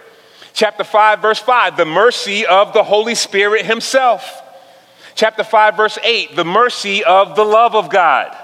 Chapter 0.53 0.85
5, 0.85 1.21
verse 1.21 1.39
5, 1.39 1.77
the 1.77 1.85
mercy 1.85 2.47
of 2.47 2.73
the 2.73 2.83
Holy 2.83 3.15
Spirit 3.15 3.67
Himself. 3.67 4.43
Chapter 5.15 5.45
5, 5.45 5.77
verse 5.77 5.99
8, 6.03 6.37
the 6.37 6.45
mercy 6.45 7.05
of 7.05 7.37
the 7.37 7.45
love 7.45 7.75
of 7.75 7.89
God. 7.91 8.37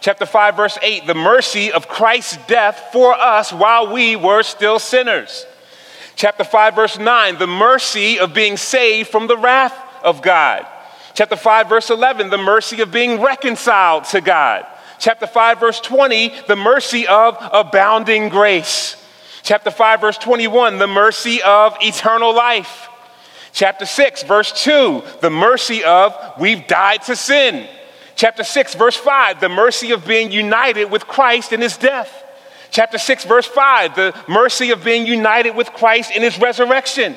Chapter 0.00 0.26
5, 0.26 0.56
verse 0.56 0.78
8, 0.80 1.06
the 1.06 1.14
mercy 1.14 1.72
of 1.72 1.88
Christ's 1.88 2.38
death 2.46 2.88
for 2.92 3.14
us 3.14 3.52
while 3.52 3.92
we 3.92 4.16
were 4.16 4.42
still 4.42 4.78
sinners. 4.78 5.46
Chapter 6.16 6.44
5, 6.44 6.74
verse 6.74 6.98
9, 6.98 7.38
the 7.38 7.46
mercy 7.46 8.18
of 8.18 8.34
being 8.34 8.56
saved 8.56 9.08
from 9.08 9.26
the 9.26 9.36
wrath 9.36 9.74
of 10.02 10.22
God. 10.22 10.66
Chapter 11.18 11.34
5, 11.34 11.68
verse 11.68 11.90
11, 11.90 12.30
the 12.30 12.38
mercy 12.38 12.80
of 12.80 12.92
being 12.92 13.20
reconciled 13.20 14.04
to 14.04 14.20
God. 14.20 14.64
Chapter 15.00 15.26
5, 15.26 15.58
verse 15.58 15.80
20, 15.80 16.32
the 16.46 16.54
mercy 16.54 17.08
of 17.08 17.36
abounding 17.52 18.28
grace. 18.28 19.04
Chapter 19.42 19.72
5, 19.72 20.00
verse 20.00 20.16
21, 20.16 20.78
the 20.78 20.86
mercy 20.86 21.42
of 21.42 21.76
eternal 21.80 22.32
life. 22.32 22.88
Chapter 23.52 23.84
6, 23.84 24.22
verse 24.22 24.62
2, 24.62 25.02
the 25.20 25.28
mercy 25.28 25.82
of 25.82 26.14
we've 26.38 26.68
died 26.68 27.02
to 27.02 27.16
sin. 27.16 27.68
Chapter 28.14 28.44
6, 28.44 28.76
verse 28.76 28.96
5, 28.96 29.40
the 29.40 29.48
mercy 29.48 29.90
of 29.90 30.06
being 30.06 30.30
united 30.30 30.84
with 30.84 31.08
Christ 31.08 31.52
in 31.52 31.60
his 31.60 31.76
death. 31.76 32.12
Chapter 32.70 32.96
6, 32.96 33.24
verse 33.24 33.46
5, 33.46 33.96
the 33.96 34.14
mercy 34.28 34.70
of 34.70 34.84
being 34.84 35.04
united 35.04 35.56
with 35.56 35.66
Christ 35.70 36.12
in 36.14 36.22
his 36.22 36.38
resurrection. 36.38 37.16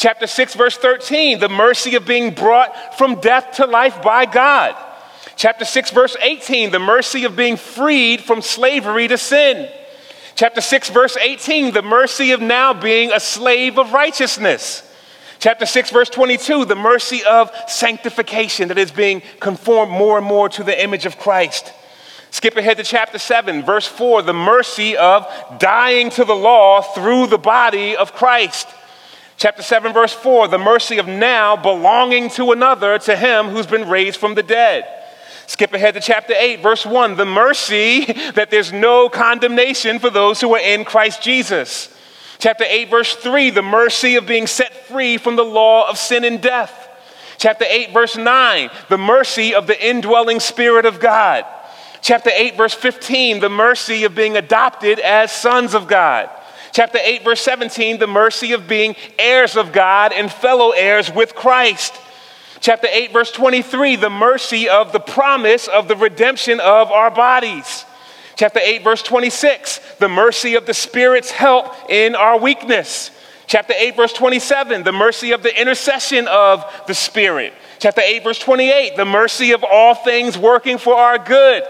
Chapter 0.00 0.26
6, 0.26 0.54
verse 0.54 0.78
13, 0.78 1.40
the 1.40 1.50
mercy 1.50 1.94
of 1.94 2.06
being 2.06 2.32
brought 2.32 2.96
from 2.96 3.20
death 3.20 3.56
to 3.56 3.66
life 3.66 4.00
by 4.00 4.24
God. 4.24 4.74
Chapter 5.36 5.66
6, 5.66 5.90
verse 5.90 6.16
18, 6.22 6.70
the 6.70 6.78
mercy 6.78 7.24
of 7.24 7.36
being 7.36 7.58
freed 7.58 8.22
from 8.22 8.40
slavery 8.40 9.08
to 9.08 9.18
sin. 9.18 9.70
Chapter 10.36 10.62
6, 10.62 10.88
verse 10.88 11.18
18, 11.18 11.74
the 11.74 11.82
mercy 11.82 12.30
of 12.30 12.40
now 12.40 12.72
being 12.72 13.12
a 13.12 13.20
slave 13.20 13.78
of 13.78 13.92
righteousness. 13.92 14.90
Chapter 15.38 15.66
6, 15.66 15.90
verse 15.90 16.08
22, 16.08 16.64
the 16.64 16.74
mercy 16.74 17.22
of 17.28 17.50
sanctification 17.68 18.68
that 18.68 18.78
is 18.78 18.90
being 18.90 19.20
conformed 19.38 19.92
more 19.92 20.16
and 20.16 20.26
more 20.26 20.48
to 20.48 20.64
the 20.64 20.82
image 20.82 21.04
of 21.04 21.18
Christ. 21.18 21.74
Skip 22.30 22.56
ahead 22.56 22.78
to 22.78 22.84
chapter 22.84 23.18
7, 23.18 23.64
verse 23.64 23.86
4, 23.86 24.22
the 24.22 24.32
mercy 24.32 24.96
of 24.96 25.26
dying 25.58 26.08
to 26.08 26.24
the 26.24 26.32
law 26.32 26.80
through 26.80 27.26
the 27.26 27.36
body 27.36 27.94
of 27.94 28.14
Christ. 28.14 28.66
Chapter 29.40 29.62
7, 29.62 29.94
verse 29.94 30.12
4, 30.12 30.48
the 30.48 30.58
mercy 30.58 30.98
of 30.98 31.08
now 31.08 31.56
belonging 31.56 32.28
to 32.28 32.52
another, 32.52 32.98
to 32.98 33.16
him 33.16 33.46
who's 33.46 33.66
been 33.66 33.88
raised 33.88 34.20
from 34.20 34.34
the 34.34 34.42
dead. 34.42 34.86
Skip 35.46 35.72
ahead 35.72 35.94
to 35.94 36.00
chapter 36.00 36.34
8, 36.36 36.60
verse 36.60 36.84
1, 36.84 37.16
the 37.16 37.24
mercy 37.24 38.04
that 38.34 38.50
there's 38.50 38.70
no 38.70 39.08
condemnation 39.08 39.98
for 39.98 40.10
those 40.10 40.42
who 40.42 40.54
are 40.54 40.60
in 40.60 40.84
Christ 40.84 41.22
Jesus. 41.22 41.88
Chapter 42.38 42.64
8, 42.68 42.90
verse 42.90 43.14
3, 43.14 43.48
the 43.48 43.62
mercy 43.62 44.16
of 44.16 44.26
being 44.26 44.46
set 44.46 44.74
free 44.88 45.16
from 45.16 45.36
the 45.36 45.42
law 45.42 45.88
of 45.88 45.96
sin 45.96 46.22
and 46.22 46.42
death. 46.42 46.90
Chapter 47.38 47.64
8, 47.66 47.94
verse 47.94 48.18
9, 48.18 48.68
the 48.90 48.98
mercy 48.98 49.54
of 49.54 49.66
the 49.66 49.88
indwelling 49.88 50.40
Spirit 50.40 50.84
of 50.84 51.00
God. 51.00 51.46
Chapter 52.02 52.30
8, 52.30 52.58
verse 52.58 52.74
15, 52.74 53.40
the 53.40 53.48
mercy 53.48 54.04
of 54.04 54.14
being 54.14 54.36
adopted 54.36 54.98
as 54.98 55.32
sons 55.32 55.74
of 55.74 55.88
God. 55.88 56.28
Chapter 56.80 56.98
8, 56.98 57.24
verse 57.24 57.42
17, 57.42 57.98
the 57.98 58.06
mercy 58.06 58.52
of 58.52 58.66
being 58.66 58.96
heirs 59.18 59.54
of 59.54 59.70
God 59.70 60.14
and 60.14 60.32
fellow 60.32 60.70
heirs 60.70 61.12
with 61.12 61.34
Christ. 61.34 61.92
Chapter 62.60 62.88
8, 62.90 63.12
verse 63.12 63.30
23, 63.32 63.96
the 63.96 64.08
mercy 64.08 64.66
of 64.66 64.90
the 64.90 64.98
promise 64.98 65.68
of 65.68 65.88
the 65.88 65.96
redemption 65.96 66.58
of 66.58 66.90
our 66.90 67.10
bodies. 67.10 67.84
Chapter 68.34 68.60
8, 68.60 68.82
verse 68.82 69.02
26, 69.02 69.96
the 69.98 70.08
mercy 70.08 70.54
of 70.54 70.64
the 70.64 70.72
Spirit's 70.72 71.30
help 71.30 71.70
in 71.90 72.14
our 72.14 72.38
weakness. 72.38 73.10
Chapter 73.46 73.74
8, 73.76 73.94
verse 73.96 74.14
27, 74.14 74.82
the 74.82 74.90
mercy 74.90 75.32
of 75.32 75.42
the 75.42 75.60
intercession 75.60 76.28
of 76.28 76.64
the 76.86 76.94
Spirit. 76.94 77.52
Chapter 77.78 78.00
8, 78.00 78.24
verse 78.24 78.38
28, 78.38 78.96
the 78.96 79.04
mercy 79.04 79.52
of 79.52 79.62
all 79.70 79.94
things 79.94 80.38
working 80.38 80.78
for 80.78 80.94
our 80.94 81.18
good. 81.18 81.62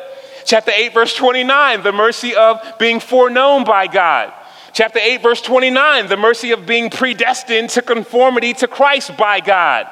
Chapter 0.45 0.71
8, 0.71 0.95
verse 0.95 1.17
29, 1.17 1.83
the 1.83 1.91
mercy 1.91 2.37
of 2.37 2.61
being 2.79 3.01
foreknown 3.01 3.65
by 3.65 3.89
God. 3.89 4.35
Chapter 4.73 4.99
8, 4.99 5.23
verse 5.23 5.43
29, 5.43 6.07
the 6.09 6.17
mercy 6.17 6.53
of 6.53 6.67
being 6.67 6.91
predestined 6.91 7.71
to 7.71 7.83
conformity 7.83 8.55
to 8.55 8.69
Christ 8.69 9.17
by 9.17 9.41
God. 9.41 9.87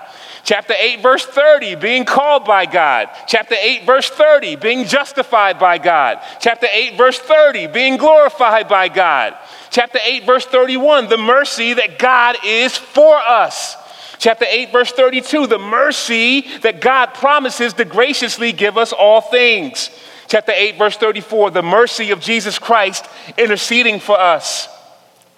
Chapter 0.45 0.75
8, 0.79 1.03
verse 1.03 1.27
30, 1.27 1.75
being 1.75 2.05
called 2.05 2.45
by 2.45 2.65
God. 2.65 3.11
Chapter 3.27 3.57
8, 3.61 3.85
verse 3.85 4.09
30, 4.09 4.57
being 4.57 4.87
justified 4.87 5.59
by 5.59 5.79
God. 5.79 6.23
Chapter 6.41 6.69
8, 6.73 6.97
verse 6.97 7.19
30, 7.19 7.67
being 7.67 7.97
glorified 7.97 8.69
by 8.69 8.89
God. 8.89 9.37
Chapter 9.71 9.99
8, 10.03 10.25
verse 10.25 10.47
31, 10.47 11.09
the 11.09 11.19
mercy 11.19 11.75
that 11.75 11.99
God 11.99 12.37
is 12.45 12.77
for 12.77 13.17
us. 13.17 13.77
Chapter 14.19 14.47
8, 14.49 14.73
verse 14.73 14.91
32, 14.93 15.49
the 15.49 15.59
mercy 15.59 16.41
that 16.63 16.81
God 16.81 17.15
promises 17.15 17.75
to 17.75 17.85
graciously 17.85 18.53
give 18.53 18.79
us 18.79 18.93
all 18.93 19.21
things. 19.21 19.91
Chapter 20.29 20.53
8, 20.55 20.77
verse 20.77 20.97
34, 20.99 21.53
the 21.53 21.63
mercy 21.63 22.11
of 22.11 22.21
Jesus 22.21 22.59
Christ 22.59 23.07
interceding 23.39 23.99
for 23.99 24.21
us. 24.21 24.69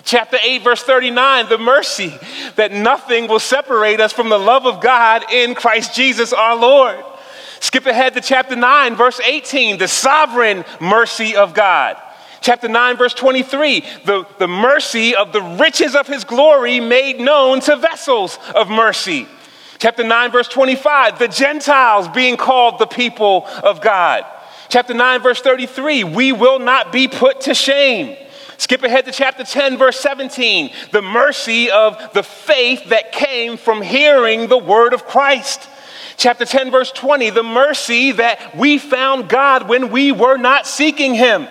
Chapter 0.02 0.36
8, 0.42 0.62
verse 0.62 0.82
39, 0.82 1.48
the 1.48 1.58
mercy 1.58 2.12
that 2.56 2.72
nothing 2.72 3.28
will 3.28 3.38
separate 3.38 4.00
us 4.00 4.12
from 4.12 4.30
the 4.30 4.38
love 4.38 4.66
of 4.66 4.80
God 4.80 5.30
in 5.30 5.54
Christ 5.54 5.94
Jesus 5.94 6.32
our 6.32 6.56
Lord. 6.56 6.98
Skip 7.60 7.86
ahead 7.86 8.14
to 8.14 8.20
chapter 8.20 8.56
9, 8.56 8.96
verse 8.96 9.20
18, 9.20 9.78
the 9.78 9.86
sovereign 9.86 10.64
mercy 10.80 11.36
of 11.36 11.54
God. 11.54 11.96
Chapter 12.40 12.68
9, 12.68 12.96
verse 12.96 13.14
23, 13.14 13.84
the, 14.06 14.26
the 14.38 14.48
mercy 14.48 15.14
of 15.14 15.32
the 15.32 15.42
riches 15.42 15.94
of 15.94 16.08
his 16.08 16.24
glory 16.24 16.80
made 16.80 17.20
known 17.20 17.60
to 17.60 17.76
vessels 17.76 18.40
of 18.56 18.68
mercy. 18.68 19.28
Chapter 19.78 20.02
9, 20.02 20.32
verse 20.32 20.48
25, 20.48 21.20
the 21.20 21.28
Gentiles 21.28 22.08
being 22.08 22.36
called 22.36 22.80
the 22.80 22.86
people 22.86 23.46
of 23.62 23.80
God. 23.80 24.24
Chapter 24.70 24.94
9, 24.94 25.20
verse 25.20 25.40
33, 25.40 26.04
we 26.04 26.30
will 26.30 26.60
not 26.60 26.92
be 26.92 27.08
put 27.08 27.40
to 27.42 27.54
shame. 27.54 28.16
Skip 28.56 28.84
ahead 28.84 29.04
to 29.06 29.10
chapter 29.10 29.42
10, 29.42 29.76
verse 29.78 29.98
17. 29.98 30.70
The 30.92 31.02
mercy 31.02 31.72
of 31.72 31.98
the 32.14 32.22
faith 32.22 32.90
that 32.90 33.10
came 33.10 33.56
from 33.56 33.82
hearing 33.82 34.46
the 34.46 34.56
word 34.56 34.92
of 34.92 35.06
Christ. 35.06 35.68
Chapter 36.16 36.44
10, 36.44 36.70
verse 36.70 36.92
20. 36.92 37.30
The 37.30 37.42
mercy 37.42 38.12
that 38.12 38.56
we 38.56 38.78
found 38.78 39.28
God 39.28 39.68
when 39.68 39.90
we 39.90 40.12
were 40.12 40.36
not 40.36 40.68
seeking 40.68 41.16
him. 41.16 41.48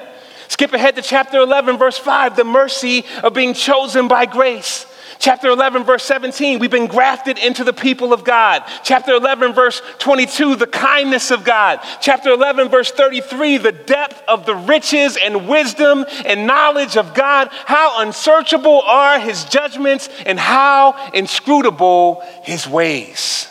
Skip 0.47 0.71
ahead 0.71 0.95
to 0.95 1.01
chapter 1.01 1.39
11, 1.39 1.77
verse 1.77 1.97
5. 1.97 2.38
The 2.38 2.45
mercy 2.45 3.03
of 3.21 3.34
being 3.34 3.53
chosen 3.53 4.08
by 4.08 4.27
grace. 4.27 4.86
Chapter 5.19 5.49
11, 5.49 5.84
verse 5.84 6.05
17, 6.05 6.60
we've 6.60 6.71
been 6.71 6.88
grafted 6.88 7.38
into 7.38 7.65
the 7.65 7.73
people 7.73 8.13
of 8.13 8.23
God. 8.23 8.63
Chapter 8.84 9.13
11, 9.13 9.51
verse 9.51 9.82
22, 9.99 10.55
the 10.55 10.65
kindness 10.65 11.29
of 11.29 11.43
God. 11.43 11.82
Chapter 11.99 12.29
11, 12.29 12.69
verse 12.69 12.89
33, 12.91 13.58
the 13.58 13.73
depth 13.73 14.23
of 14.29 14.45
the 14.45 14.55
riches 14.55 15.17
and 15.21 15.49
wisdom 15.49 16.05
and 16.25 16.47
knowledge 16.47 16.95
of 16.95 17.13
God. 17.13 17.49
How 17.51 18.01
unsearchable 18.01 18.82
are 18.82 19.19
his 19.19 19.43
judgments 19.43 20.08
and 20.25 20.39
how 20.39 21.12
inscrutable 21.13 22.23
his 22.43 22.65
ways. 22.65 23.47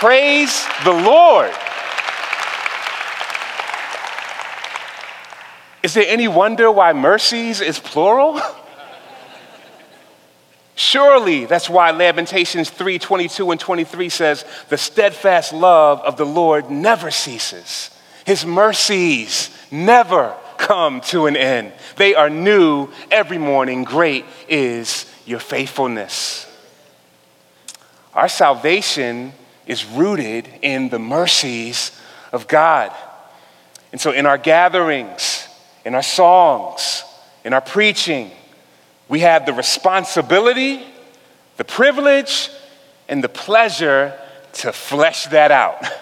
Praise 0.00 0.66
the 0.84 0.92
Lord. 0.92 1.52
Is 5.82 5.94
there 5.94 6.06
any 6.06 6.28
wonder 6.28 6.70
why 6.70 6.92
mercies 6.92 7.60
is 7.60 7.78
plural? 7.78 8.40
Surely 10.74 11.44
that's 11.44 11.68
why 11.68 11.90
Lamentations 11.90 12.70
3 12.70 12.98
22 12.98 13.50
and 13.50 13.60
23 13.60 14.08
says, 14.08 14.44
The 14.68 14.78
steadfast 14.78 15.52
love 15.52 16.00
of 16.02 16.16
the 16.16 16.26
Lord 16.26 16.70
never 16.70 17.10
ceases, 17.10 17.90
His 18.24 18.46
mercies 18.46 19.50
never 19.70 20.34
come 20.56 21.00
to 21.00 21.26
an 21.26 21.36
end. 21.36 21.72
They 21.96 22.14
are 22.14 22.30
new 22.30 22.88
every 23.10 23.38
morning. 23.38 23.84
Great 23.84 24.24
is 24.48 25.06
your 25.24 25.40
faithfulness. 25.40 26.46
Our 28.14 28.28
salvation 28.28 29.32
is 29.66 29.84
rooted 29.84 30.48
in 30.62 30.88
the 30.88 30.98
mercies 30.98 31.92
of 32.32 32.48
God. 32.48 32.92
And 33.92 34.00
so 34.00 34.10
in 34.10 34.26
our 34.26 34.38
gatherings, 34.38 35.37
in 35.84 35.94
our 35.94 36.02
songs, 36.02 37.04
in 37.44 37.52
our 37.52 37.60
preaching, 37.60 38.30
we 39.08 39.20
have 39.20 39.46
the 39.46 39.52
responsibility, 39.52 40.82
the 41.56 41.64
privilege, 41.64 42.50
and 43.08 43.24
the 43.24 43.28
pleasure 43.28 44.18
to 44.54 44.72
flesh 44.72 45.26
that 45.26 45.50
out. 45.50 45.84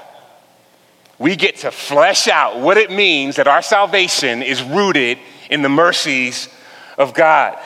We 1.19 1.35
get 1.35 1.57
to 1.59 1.71
flesh 1.71 2.29
out 2.29 2.61
what 2.61 2.77
it 2.77 2.91
means 2.91 3.37
that 3.37 3.49
our 3.49 3.63
salvation 3.63 4.43
is 4.43 4.63
rooted 4.63 5.19
in 5.49 5.63
the 5.63 5.69
mercies 5.71 6.51
of 6.99 7.15
God. 7.15 7.59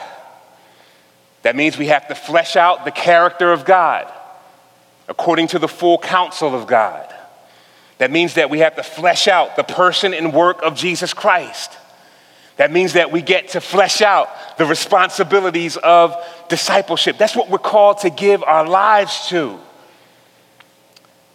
That 1.41 1.55
means 1.55 1.77
we 1.77 1.87
have 1.87 2.07
to 2.07 2.15
flesh 2.15 2.55
out 2.55 2.85
the 2.85 2.91
character 2.91 3.51
of 3.51 3.65
God 3.65 4.11
according 5.09 5.47
to 5.47 5.59
the 5.59 5.67
full 5.67 5.97
counsel 5.97 6.55
of 6.55 6.67
God. 6.67 7.13
That 7.97 8.09
means 8.09 8.35
that 8.35 8.49
we 8.49 8.59
have 8.59 8.77
to 8.77 8.83
flesh 8.83 9.27
out 9.27 9.55
the 9.55 9.63
person 9.63 10.13
and 10.13 10.33
work 10.33 10.61
of 10.63 10.75
Jesus 10.75 11.13
Christ. 11.13 11.77
That 12.57 12.71
means 12.71 12.93
that 12.93 13.11
we 13.11 13.21
get 13.21 13.49
to 13.49 13.61
flesh 13.61 14.01
out 14.01 14.57
the 14.57 14.65
responsibilities 14.65 15.77
of 15.77 16.15
discipleship. 16.49 17.17
That's 17.17 17.35
what 17.35 17.49
we're 17.49 17.57
called 17.57 17.99
to 17.99 18.09
give 18.09 18.43
our 18.43 18.67
lives 18.67 19.27
to. 19.29 19.59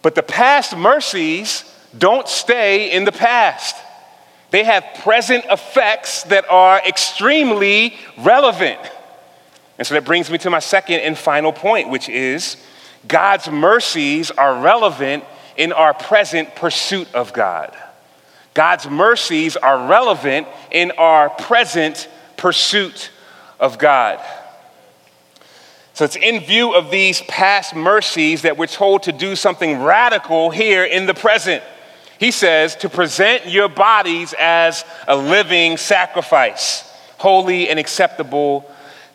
But 0.01 0.15
the 0.15 0.23
past 0.23 0.77
mercies 0.77 1.63
don't 1.97 2.27
stay 2.27 2.91
in 2.91 3.03
the 3.03 3.11
past. 3.11 3.75
They 4.51 4.63
have 4.63 4.85
present 5.03 5.45
effects 5.49 6.23
that 6.23 6.49
are 6.49 6.79
extremely 6.87 7.95
relevant. 8.17 8.79
And 9.77 9.85
so 9.85 9.95
that 9.95 10.05
brings 10.05 10.31
me 10.31 10.37
to 10.39 10.49
my 10.49 10.59
second 10.59 11.01
and 11.01 11.17
final 11.17 11.51
point, 11.51 11.89
which 11.89 12.09
is 12.09 12.57
God's 13.07 13.49
mercies 13.49 14.31
are 14.31 14.61
relevant 14.61 15.23
in 15.57 15.73
our 15.73 15.93
present 15.93 16.55
pursuit 16.55 17.13
of 17.13 17.33
God. 17.33 17.75
God's 18.57 18.89
mercies 18.89 19.55
are 19.55 19.87
relevant 19.87 20.47
in 20.71 20.89
our 20.97 21.29
present 21.29 22.09
pursuit 22.37 23.11
of 23.59 23.77
God. 23.77 24.19
So 25.93 26.05
it's 26.05 26.15
in 26.15 26.39
view 26.39 26.73
of 26.73 26.89
these 26.89 27.21
past 27.21 27.75
mercies 27.75 28.41
that 28.41 28.57
we're 28.57 28.65
told 28.65 29.03
to 29.03 29.11
do 29.11 29.35
something 29.35 29.83
radical 29.83 30.49
here 30.49 30.83
in 30.83 31.05
the 31.05 31.13
present. 31.13 31.63
He 32.19 32.31
says 32.31 32.75
to 32.77 32.89
present 32.89 33.45
your 33.45 33.69
bodies 33.69 34.33
as 34.39 34.83
a 35.07 35.15
living 35.15 35.77
sacrifice, 35.77 36.81
holy 37.19 37.69
and 37.69 37.77
acceptable 37.77 38.67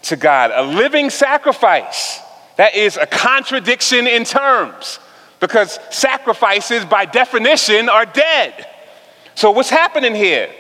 to 0.02 0.14
God. 0.14 0.52
A 0.55 0.62
living 0.62 1.11
sacrifice. 1.11 2.20
That 2.59 2.76
is 2.76 2.96
a 2.96 3.07
contradiction 3.07 4.07
in 4.07 4.22
terms 4.22 5.00
because 5.40 5.81
sacrifices, 5.90 6.85
by 6.85 7.07
definition, 7.07 7.88
are 7.88 8.07
dead. 8.07 8.68
So, 9.35 9.51
what's 9.51 9.71
happening 9.71 10.14
here? 10.14 10.51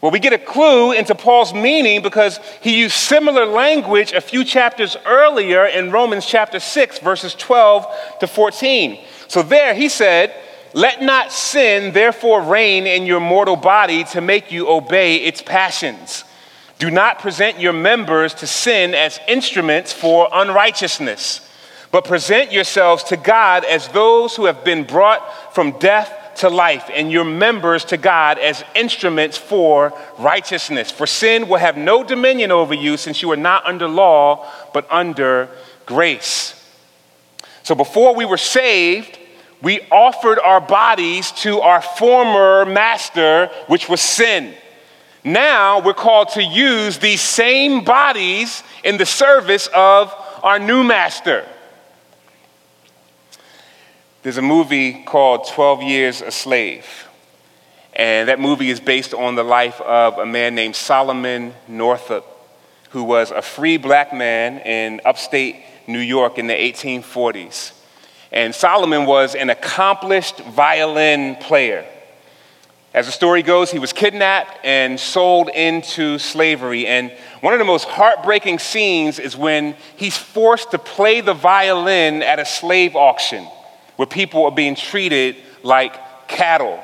Well, 0.00 0.12
we 0.12 0.20
get 0.20 0.32
a 0.32 0.38
clue 0.38 0.92
into 0.92 1.14
Paul's 1.14 1.54
meaning 1.54 2.02
because 2.02 2.38
he 2.60 2.78
used 2.78 2.94
similar 2.94 3.46
language 3.46 4.12
a 4.12 4.20
few 4.20 4.44
chapters 4.44 4.96
earlier 5.06 5.64
in 5.66 5.90
Romans 5.90 6.26
chapter 6.26 6.60
6, 6.60 6.98
verses 6.98 7.34
12 7.34 7.86
to 8.20 8.26
14. 8.26 9.04
So, 9.28 9.42
there 9.42 9.74
he 9.74 9.88
said, 9.88 10.34
Let 10.74 11.02
not 11.02 11.32
sin 11.32 11.92
therefore 11.92 12.42
reign 12.42 12.86
in 12.86 13.06
your 13.06 13.20
mortal 13.20 13.56
body 13.56 14.04
to 14.04 14.20
make 14.20 14.52
you 14.52 14.68
obey 14.68 15.16
its 15.16 15.42
passions. 15.42 16.24
Do 16.78 16.90
not 16.90 17.20
present 17.20 17.58
your 17.58 17.72
members 17.72 18.34
to 18.34 18.46
sin 18.46 18.94
as 18.94 19.18
instruments 19.26 19.92
for 19.94 20.28
unrighteousness, 20.30 21.40
but 21.90 22.04
present 22.04 22.52
yourselves 22.52 23.02
to 23.04 23.16
God 23.16 23.64
as 23.64 23.88
those 23.88 24.36
who 24.36 24.44
have 24.44 24.62
been 24.62 24.84
brought 24.84 25.54
from 25.54 25.78
death 25.78 26.12
to 26.36 26.48
life, 26.48 26.90
and 26.92 27.10
your 27.10 27.24
members 27.24 27.84
to 27.86 27.96
God 27.96 28.38
as 28.38 28.64
instruments 28.74 29.36
for 29.36 29.92
righteousness. 30.18 30.90
For 30.90 31.06
sin 31.06 31.48
will 31.48 31.58
have 31.58 31.76
no 31.76 32.04
dominion 32.04 32.52
over 32.52 32.74
you, 32.74 32.96
since 32.96 33.22
you 33.22 33.30
are 33.32 33.36
not 33.36 33.64
under 33.66 33.88
law, 33.88 34.46
but 34.72 34.86
under 34.90 35.48
grace. 35.86 36.52
So 37.62 37.74
before 37.74 38.14
we 38.14 38.24
were 38.24 38.36
saved, 38.36 39.18
we 39.62 39.80
offered 39.90 40.38
our 40.38 40.60
bodies 40.60 41.32
to 41.32 41.60
our 41.60 41.80
former 41.80 42.64
master, 42.66 43.50
which 43.66 43.88
was 43.88 44.00
sin. 44.00 44.54
Now 45.24 45.80
we're 45.80 45.94
called 45.94 46.28
to 46.30 46.42
use 46.42 46.98
these 46.98 47.20
same 47.20 47.82
bodies 47.82 48.62
in 48.84 48.96
the 48.96 49.06
service 49.06 49.68
of 49.74 50.14
our 50.44 50.58
new 50.58 50.84
master. 50.84 51.44
There's 54.26 54.38
a 54.38 54.42
movie 54.42 55.04
called 55.04 55.46
12 55.46 55.82
Years 55.84 56.20
a 56.20 56.32
Slave. 56.32 57.06
And 57.92 58.28
that 58.28 58.40
movie 58.40 58.70
is 58.70 58.80
based 58.80 59.14
on 59.14 59.36
the 59.36 59.44
life 59.44 59.80
of 59.80 60.18
a 60.18 60.26
man 60.26 60.56
named 60.56 60.74
Solomon 60.74 61.54
Northup, 61.68 62.26
who 62.90 63.04
was 63.04 63.30
a 63.30 63.40
free 63.40 63.76
black 63.76 64.12
man 64.12 64.58
in 64.66 65.00
upstate 65.04 65.62
New 65.86 66.00
York 66.00 66.38
in 66.38 66.48
the 66.48 66.54
1840s. 66.54 67.70
And 68.32 68.52
Solomon 68.52 69.06
was 69.06 69.36
an 69.36 69.48
accomplished 69.48 70.40
violin 70.40 71.36
player. 71.36 71.86
As 72.92 73.06
the 73.06 73.12
story 73.12 73.44
goes, 73.44 73.70
he 73.70 73.78
was 73.78 73.92
kidnapped 73.92 74.58
and 74.64 74.98
sold 74.98 75.50
into 75.50 76.18
slavery. 76.18 76.88
And 76.88 77.12
one 77.42 77.52
of 77.52 77.60
the 77.60 77.64
most 77.64 77.84
heartbreaking 77.84 78.58
scenes 78.58 79.20
is 79.20 79.36
when 79.36 79.76
he's 79.96 80.18
forced 80.18 80.72
to 80.72 80.80
play 80.80 81.20
the 81.20 81.32
violin 81.32 82.24
at 82.24 82.40
a 82.40 82.44
slave 82.44 82.96
auction 82.96 83.46
where 83.96 84.06
people 84.06 84.44
are 84.44 84.52
being 84.52 84.74
treated 84.74 85.36
like 85.62 86.28
cattle. 86.28 86.82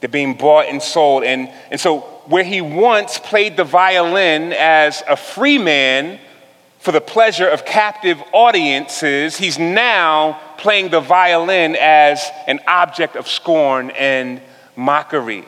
They're 0.00 0.08
being 0.08 0.34
bought 0.34 0.66
and 0.66 0.82
sold. 0.82 1.24
And, 1.24 1.50
and 1.70 1.80
so, 1.80 2.00
where 2.26 2.44
he 2.44 2.60
once 2.60 3.18
played 3.18 3.56
the 3.56 3.64
violin 3.64 4.52
as 4.52 5.02
a 5.08 5.16
free 5.16 5.58
man 5.58 6.18
for 6.78 6.92
the 6.92 7.00
pleasure 7.00 7.48
of 7.48 7.64
captive 7.64 8.22
audiences, 8.32 9.36
he's 9.36 9.58
now 9.58 10.40
playing 10.58 10.90
the 10.90 11.00
violin 11.00 11.76
as 11.80 12.26
an 12.46 12.60
object 12.66 13.16
of 13.16 13.28
scorn 13.28 13.90
and 13.92 14.40
mockery. 14.76 15.44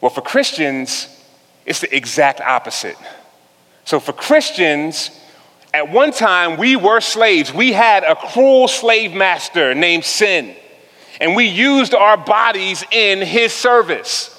Well, 0.00 0.10
for 0.10 0.20
Christians, 0.20 1.08
it's 1.64 1.80
the 1.80 1.94
exact 1.94 2.40
opposite. 2.40 2.96
So, 3.84 4.00
for 4.00 4.12
Christians, 4.12 5.10
at 5.74 5.90
one 5.90 6.12
time 6.12 6.56
we 6.56 6.76
were 6.76 7.00
slaves. 7.00 7.52
We 7.52 7.72
had 7.72 8.04
a 8.04 8.14
cruel 8.14 8.68
slave 8.68 9.12
master 9.12 9.74
named 9.74 10.04
sin, 10.04 10.54
and 11.20 11.34
we 11.34 11.46
used 11.46 11.94
our 11.94 12.16
bodies 12.16 12.84
in 12.92 13.20
his 13.20 13.52
service. 13.52 14.30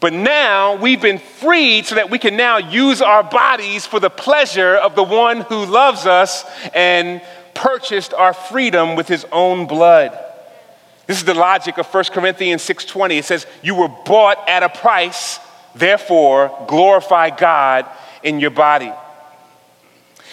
But 0.00 0.12
now 0.12 0.76
we've 0.76 1.00
been 1.00 1.18
freed 1.18 1.86
so 1.86 1.94
that 1.94 2.10
we 2.10 2.18
can 2.18 2.36
now 2.36 2.58
use 2.58 3.00
our 3.00 3.22
bodies 3.22 3.86
for 3.86 3.98
the 3.98 4.10
pleasure 4.10 4.76
of 4.76 4.94
the 4.94 5.02
one 5.02 5.40
who 5.40 5.64
loves 5.64 6.04
us 6.04 6.44
and 6.74 7.22
purchased 7.54 8.12
our 8.12 8.34
freedom 8.34 8.94
with 8.94 9.08
his 9.08 9.24
own 9.32 9.66
blood. 9.66 10.18
This 11.06 11.16
is 11.16 11.24
the 11.24 11.32
logic 11.32 11.78
of 11.78 11.86
1 11.86 12.12
Corinthians 12.12 12.62
6:20. 12.62 13.16
It 13.16 13.24
says, 13.24 13.46
"You 13.62 13.74
were 13.74 13.88
bought 13.88 14.46
at 14.46 14.62
a 14.62 14.68
price, 14.68 15.40
therefore 15.74 16.50
glorify 16.66 17.30
God 17.30 17.86
in 18.22 18.38
your 18.38 18.50
body." 18.50 18.92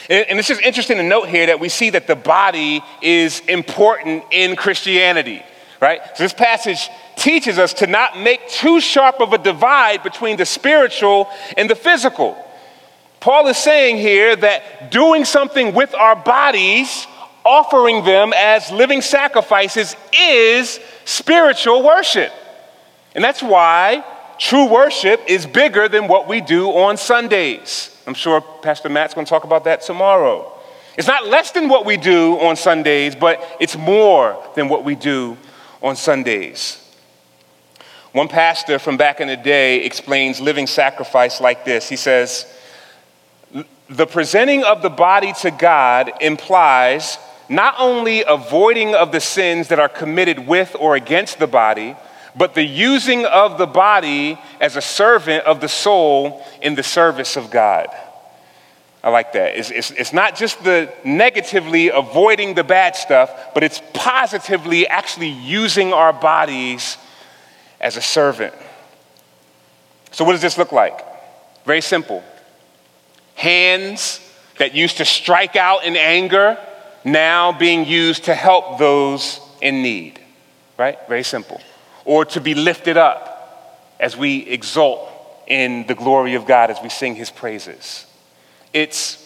And 0.10 0.40
it's 0.40 0.48
just 0.48 0.62
interesting 0.62 0.98
to 0.98 1.04
note 1.04 1.30
here 1.30 1.46
that 1.48 1.60
we 1.60 1.70
see 1.70 1.92
that 1.92 2.08
the 2.08 2.16
body 2.16 2.82
is 3.02 3.42
important 3.42 4.24
in 4.32 4.56
Christianity, 4.56 5.44
right? 5.80 6.02
So 6.16 6.24
this 6.24 6.34
passage 6.34 6.90
teaches 7.16 7.60
us 7.60 7.74
to 7.76 7.88
not 7.88 8.18
make 8.18 8.48
too 8.50 8.82
sharp 8.82 9.20
of 9.22 9.34
a 9.34 9.38
divide 9.38 10.04
between 10.04 10.38
the 10.38 10.46
spiritual 10.46 11.30
and 11.56 11.70
the 11.70 11.76
physical. 11.76 12.38
Paul 13.20 13.48
is 13.48 13.58
saying 13.58 13.98
here 13.98 14.36
that 14.36 14.90
doing 14.92 15.26
something 15.26 15.74
with 15.76 15.94
our 15.94 16.16
bodies 16.16 17.06
offering 17.46 18.04
them 18.04 18.34
as 18.36 18.72
living 18.72 19.02
sacrifices 19.02 19.96
is 20.14 20.80
spiritual 21.06 21.84
worship. 21.84 22.32
And 23.14 23.24
that's 23.24 23.44
why 23.44 24.04
true 24.40 24.66
worship 24.66 25.22
is 25.28 25.46
bigger 25.46 25.88
than 25.88 26.08
what 26.08 26.28
we 26.28 26.42
do 26.42 26.70
on 26.70 26.98
Sundays. 26.98 27.96
I'm 28.08 28.14
sure 28.14 28.42
Pastor 28.42 28.90
Matt's 28.90 29.14
going 29.14 29.26
to 29.26 29.30
talk 29.30 29.44
about 29.44 29.64
that 29.66 29.82
tomorrow. 29.82 30.52
It's 30.98 31.08
not 31.08 31.28
less 31.28 31.52
than 31.52 31.70
what 31.70 31.86
we 31.86 31.98
do 31.98 32.40
on 32.40 32.56
Sundays, 32.56 33.16
but 33.16 33.42
it's 33.60 33.78
more 33.78 34.42
than 34.56 34.68
what 34.68 34.84
we 34.84 34.96
do 34.96 35.38
on 35.82 35.96
Sundays. 35.96 36.78
One 38.12 38.28
pastor 38.28 38.78
from 38.78 38.98
back 38.98 39.22
in 39.22 39.30
the 39.30 39.38
day 39.38 39.86
explains 39.86 40.42
living 40.42 40.68
sacrifice 40.68 41.40
like 41.40 41.64
this. 41.64 41.88
He 41.88 41.96
says, 41.96 42.46
The 43.90 44.06
presenting 44.06 44.64
of 44.64 44.82
the 44.82 44.90
body 44.90 45.32
to 45.42 45.52
God 45.52 46.12
implies 46.20 47.18
not 47.48 47.76
only 47.78 48.24
avoiding 48.28 48.96
of 48.96 49.12
the 49.12 49.22
sins 49.22 49.70
that 49.70 49.80
are 49.80 49.90
committed 49.90 50.46
with 50.46 50.76
or 50.78 50.96
against 50.96 51.40
the 51.40 51.48
body, 51.48 51.96
but 52.36 52.56
the 52.56 52.64
using 52.64 53.26
of 53.26 53.58
the 53.58 53.68
body 53.68 54.40
as 54.60 54.76
a 54.76 54.82
servant 54.82 55.46
of 55.46 55.62
the 55.62 55.68
soul 55.68 56.46
in 56.62 56.76
the 56.76 56.84
service 56.84 57.36
of 57.36 57.52
God. 57.52 57.88
I 59.04 59.10
like 59.10 59.34
that. 59.34 59.58
It's, 59.58 59.72
it's, 59.72 59.92
it's, 59.92 60.14
not 60.14 60.36
just 60.36 60.64
the 60.64 60.94
negatively 61.04 61.90
avoiding 61.90 62.54
the 62.54 62.64
bad 62.64 62.96
stuff, 62.96 63.32
but 63.54 63.64
it's 63.64 63.82
positively 63.94 64.88
actually 64.88 65.30
using 65.30 65.92
our 65.92 66.14
bodies 66.14 66.98
as 67.80 67.98
a 67.98 68.02
servant. 68.02 68.54
So, 70.12 70.24
what 70.24 70.34
does 70.34 70.42
this 70.42 70.58
look 70.58 70.72
like? 70.72 71.04
Very 71.66 71.82
simple. 71.82 72.24
Hands 73.34 74.20
that 74.60 74.76
used 74.76 74.98
to 74.98 75.06
strike 75.06 75.56
out 75.56 75.84
in 75.84 75.96
anger 75.96 76.60
now 77.04 77.58
being 77.58 77.86
used 77.86 78.26
to 78.26 78.36
help 78.36 78.78
those 78.78 79.40
in 79.62 79.82
need, 79.82 80.20
right? 80.78 81.00
Very 81.08 81.24
simple. 81.24 81.60
Or 82.06 82.26
to 82.26 82.42
be 82.42 82.54
lifted 82.54 82.98
up 82.98 83.94
as 84.00 84.18
we 84.18 84.40
exult 84.48 85.10
in 85.48 85.86
the 85.88 85.96
glory 85.96 86.36
of 86.36 86.46
God 86.46 86.72
as 86.72 86.78
we 86.82 86.90
sing 86.90 87.16
his 87.16 87.30
praises. 87.30 88.06
It's 88.74 89.18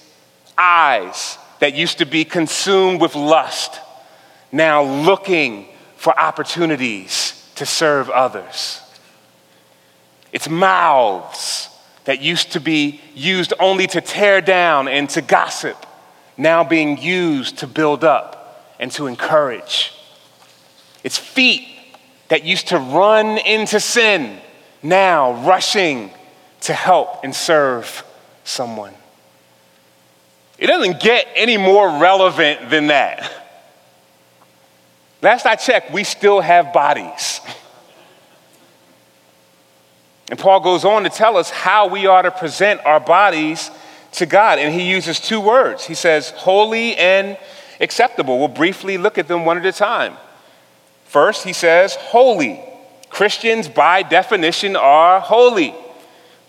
eyes 0.57 1.37
that 1.59 1.75
used 1.75 1.99
to 1.99 2.05
be 2.05 2.25
consumed 2.25 2.99
with 2.99 3.15
lust, 3.15 3.79
now 4.51 4.83
looking 4.83 5.67
for 5.95 6.17
opportunities 6.19 7.49
to 7.55 7.65
serve 7.65 8.09
others. 8.09 8.81
It's 10.31 10.49
mouths 10.49 11.69
that 12.03 12.21
used 12.21 12.51
to 12.53 12.59
be 12.59 13.01
used 13.13 13.53
only 13.59 13.87
to 13.87 14.01
tear 14.01 14.41
down 14.41 14.87
and 14.87 15.09
to 15.11 15.21
gossip 15.21 15.85
now 16.37 16.63
being 16.63 16.97
used 16.97 17.59
to 17.59 17.67
build 17.67 18.03
up 18.03 18.75
and 18.79 18.91
to 18.91 19.07
encourage. 19.07 19.93
It's 21.03 21.17
feet 21.17 21.67
that 22.29 22.43
used 22.43 22.69
to 22.69 22.77
run 22.77 23.37
into 23.37 23.79
sin, 23.79 24.39
now 24.81 25.33
rushing 25.45 26.11
to 26.61 26.73
help 26.73 27.23
and 27.23 27.35
serve 27.35 28.03
someone. 28.43 28.93
It 30.57 30.67
doesn't 30.67 30.99
get 30.99 31.27
any 31.35 31.57
more 31.57 31.99
relevant 31.99 32.69
than 32.69 32.87
that. 32.87 33.31
Last 35.21 35.45
I 35.45 35.55
checked, 35.55 35.91
we 35.91 36.03
still 36.03 36.39
have 36.39 36.71
bodies. 36.71 37.41
And 40.29 40.39
Paul 40.39 40.59
goes 40.59 40.85
on 40.85 41.03
to 41.03 41.09
tell 41.09 41.37
us 41.37 41.49
how 41.49 41.87
we 41.87 42.07
are 42.07 42.23
to 42.23 42.31
present 42.31 42.81
our 42.85 42.99
bodies 42.99 43.69
to 44.13 44.25
God. 44.25 44.59
And 44.59 44.73
he 44.73 44.89
uses 44.89 45.19
two 45.19 45.39
words. 45.39 45.85
He 45.85 45.93
says, 45.93 46.31
holy 46.31 46.95
and 46.95 47.37
acceptable. 47.79 48.39
We'll 48.39 48.47
briefly 48.47 48.97
look 48.97 49.17
at 49.17 49.27
them 49.27 49.45
one 49.45 49.57
at 49.57 49.65
a 49.65 49.71
time. 49.71 50.17
First, 51.15 51.45
he 51.45 51.53
says, 51.53 51.95
holy. 51.95 52.59
Christians, 53.09 53.69
by 53.69 54.03
definition, 54.03 54.75
are 54.75 55.21
holy. 55.21 55.73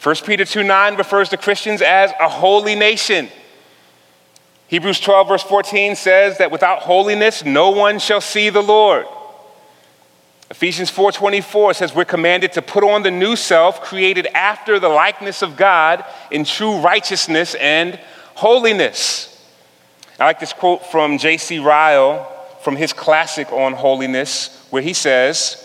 1 0.02 0.16
Peter 0.26 0.44
2 0.44 0.64
9 0.64 0.96
refers 0.96 1.28
to 1.28 1.36
Christians 1.36 1.82
as 1.82 2.10
a 2.18 2.28
holy 2.28 2.74
nation. 2.74 3.28
Hebrews 4.66 4.98
12, 4.98 5.28
verse 5.28 5.42
14 5.44 5.94
says 5.94 6.38
that 6.38 6.50
without 6.50 6.80
holiness, 6.80 7.44
no 7.44 7.70
one 7.70 8.00
shall 8.00 8.20
see 8.20 8.50
the 8.50 8.60
Lord. 8.60 9.06
Ephesians 10.50 10.90
4:24 10.90 11.76
says 11.76 11.94
we're 11.94 12.04
commanded 12.04 12.50
to 12.54 12.60
put 12.60 12.82
on 12.82 13.04
the 13.04 13.10
new 13.12 13.36
self 13.36 13.80
created 13.80 14.26
after 14.34 14.80
the 14.80 14.88
likeness 14.88 15.42
of 15.42 15.56
God 15.56 16.04
in 16.32 16.42
true 16.42 16.78
righteousness 16.78 17.54
and 17.54 18.00
holiness. 18.34 19.32
I 20.18 20.24
like 20.24 20.40
this 20.40 20.52
quote 20.52 20.84
from 20.86 21.18
J.C. 21.18 21.60
Ryle 21.60 22.32
from 22.62 22.74
his 22.74 22.92
classic 22.92 23.52
on 23.52 23.72
holiness 23.72 24.55
where 24.76 24.82
he 24.82 24.92
says, 24.92 25.56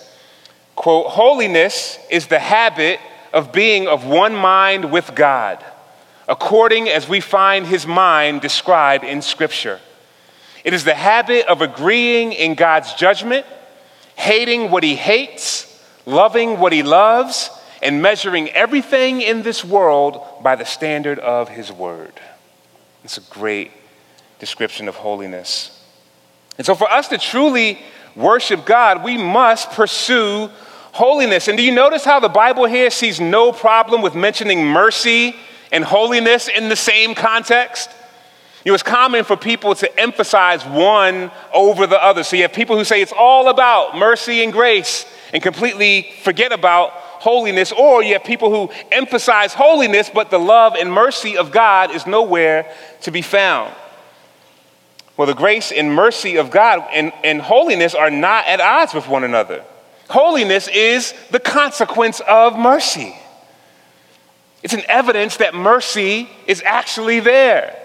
quote, 0.78 1.08
"Holiness 1.08 2.00
is 2.10 2.28
the 2.28 2.40
habit 2.40 3.02
of 3.34 3.52
being 3.52 3.86
of 3.86 4.06
one 4.06 4.34
mind 4.34 4.90
with 4.90 5.14
God, 5.16 5.62
according 6.30 6.88
as 6.88 7.10
we 7.10 7.20
find 7.20 7.68
his 7.68 7.86
mind 7.86 8.40
described 8.40 9.04
in 9.04 9.22
scripture. 9.22 9.82
It 10.64 10.74
is 10.74 10.86
the 10.86 10.94
habit 10.94 11.46
of 11.48 11.62
agreeing 11.62 12.32
in 12.32 12.56
God's 12.56 12.94
judgment 12.94 13.46
hating 14.16 14.72
what 14.72 14.84
he 14.84 14.96
hates, 14.96 15.68
loving 16.06 16.58
what 16.62 16.72
he 16.72 16.84
loves, 16.84 17.50
and 17.82 18.02
measuring 18.02 18.48
everything 18.52 19.22
in 19.22 19.44
this 19.44 19.62
world 19.66 20.26
by 20.42 20.56
the 20.56 20.66
standard 20.66 21.20
of 21.20 21.50
his 21.50 21.70
word. 21.70 22.14
It's 23.04 23.18
a 23.18 23.30
great 23.30 23.72
description 24.40 24.88
of 24.88 24.96
holiness. 24.96 25.78
And 26.58 26.66
so, 26.66 26.76
for 26.76 26.90
us 26.92 27.08
to 27.08 27.18
truly 27.18 27.80
worship 28.16 28.66
God, 28.66 29.04
we 29.04 29.18
must 29.18 29.72
pursue 29.72 30.50
holiness. 30.92 31.48
And 31.48 31.58
do 31.58 31.64
you 31.64 31.72
notice 31.72 32.04
how 32.04 32.20
the 32.20 32.30
Bible 32.30 32.66
here 32.66 32.90
sees 32.90 33.20
no 33.20 33.52
problem 33.52 34.02
with 34.02 34.16
mentioning 34.16 34.66
mercy 34.66 35.36
and 35.72 35.84
holiness 35.84 36.48
in 36.48 36.70
the 36.70 36.76
same 36.76 37.16
context? 37.16 37.90
It 38.64 38.72
was 38.72 38.84
common 38.84 39.24
for 39.24 39.36
people 39.36 39.74
to 39.76 40.00
emphasize 40.00 40.64
one 40.66 41.32
over 41.54 41.88
the 41.88 42.02
other. 42.02 42.24
So 42.24 42.36
you 42.36 42.44
have 42.44 42.54
people 42.54 42.78
who 42.78 42.84
say 42.84 43.02
it's 43.02 43.14
all 43.16 43.50
about 43.50 43.98
mercy 43.98 44.44
and 44.44 44.54
grace 44.54 45.06
and 45.34 45.42
completely 45.42 46.12
forget 46.24 46.52
about 46.52 46.92
holiness, 46.92 47.72
or 47.72 48.04
you 48.04 48.14
have 48.14 48.24
people 48.24 48.50
who 48.50 48.74
emphasize 48.92 49.54
holiness, 49.54 50.10
but 50.14 50.30
the 50.30 50.40
love 50.40 50.76
and 50.76 50.92
mercy 50.92 51.38
of 51.38 51.52
God 51.52 51.92
is 51.92 52.06
nowhere 52.06 52.72
to 53.02 53.12
be 53.12 53.22
found. 53.22 53.74
Well, 55.18 55.28
the 55.28 55.36
grace 55.36 55.72
and 55.72 55.94
mercy 55.94 56.38
of 56.38 56.52
God 56.52 56.88
and, 56.92 57.12
and 57.24 57.42
holiness 57.42 57.94
are 57.94 58.10
not 58.10 58.46
at 58.48 58.62
odds 58.62 58.94
with 58.94 59.08
one 59.08 59.24
another. 59.24 59.64
Holiness 60.10 60.68
is 60.68 61.14
the 61.32 61.40
consequence 61.40 62.22
of 62.22 62.58
mercy. 62.58 63.16
It's 64.64 64.74
an 64.74 64.84
evidence 64.88 65.38
that 65.38 65.54
mercy 65.54 66.30
is 66.48 66.62
actually 66.66 67.20
there. 67.20 67.78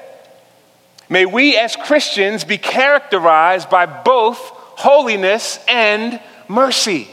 May 1.09 1.25
we 1.25 1.57
as 1.57 1.77
Christians 1.77 2.45
be 2.45 2.59
characterized 2.59 3.71
by 3.71 3.87
both 3.87 4.39
holiness 4.39 5.59
and 5.69 6.21
mercy. 6.49 7.09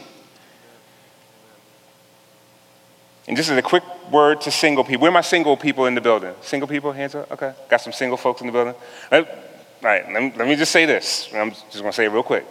And 3.28 3.38
just 3.38 3.50
as 3.50 3.58
a 3.58 3.62
quick 3.62 3.84
word 4.12 4.42
to 4.42 4.52
single 4.52 4.84
people. 4.84 5.02
Where 5.02 5.12
are 5.12 5.14
my 5.14 5.22
single 5.22 5.56
people 5.56 5.86
in 5.86 5.96
the 5.96 6.02
building? 6.02 6.34
Single 6.42 6.68
people, 6.68 6.92
hands 6.92 7.16
up? 7.16 7.32
Okay. 7.32 7.54
Got 7.70 7.82
some 7.82 7.94
single 7.94 8.18
folks 8.18 8.42
in 8.42 8.48
the 8.48 8.54
building? 8.54 8.76
All 9.84 9.90
right, 9.90 10.10
let 10.14 10.24
me, 10.24 10.34
let 10.38 10.48
me 10.48 10.56
just 10.56 10.72
say 10.72 10.86
this. 10.86 11.28
I'm 11.34 11.52
just 11.52 11.74
going 11.74 11.86
to 11.86 11.94
say 11.94 12.06
it 12.06 12.10
real 12.10 12.24
quick. 12.24 12.46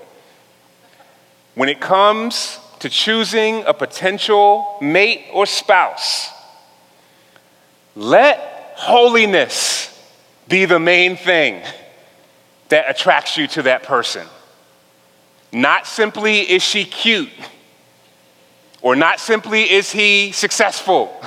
When 1.54 1.70
it 1.70 1.80
comes 1.80 2.58
to 2.80 2.90
choosing 2.90 3.64
a 3.64 3.72
potential 3.72 4.76
mate 4.82 5.24
or 5.32 5.46
spouse, 5.46 6.28
let 7.96 8.74
holiness 8.76 9.88
be 10.46 10.66
the 10.66 10.78
main 10.78 11.16
thing 11.16 11.62
that 12.68 12.84
attracts 12.90 13.38
you 13.38 13.46
to 13.46 13.62
that 13.62 13.82
person. 13.82 14.26
Not 15.52 15.86
simply 15.86 16.40
is 16.40 16.62
she 16.62 16.84
cute, 16.84 17.30
or 18.82 18.94
not 18.94 19.20
simply 19.20 19.70
is 19.70 19.90
he 19.90 20.32
successful. 20.32 21.18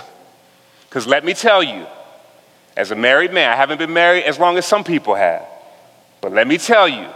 Because 0.87 1.07
let 1.07 1.25
me 1.25 1.33
tell 1.33 1.63
you, 1.63 1.87
as 2.77 2.91
a 2.91 2.95
married 2.95 3.33
man, 3.33 3.51
I 3.51 3.55
haven't 3.55 3.79
been 3.79 3.93
married 3.93 4.23
as 4.25 4.37
long 4.37 4.57
as 4.59 4.67
some 4.67 4.83
people 4.83 5.15
have, 5.15 5.47
but 6.25 6.33
let 6.33 6.47
me 6.47 6.57
tell 6.57 6.87
you, 6.89 7.07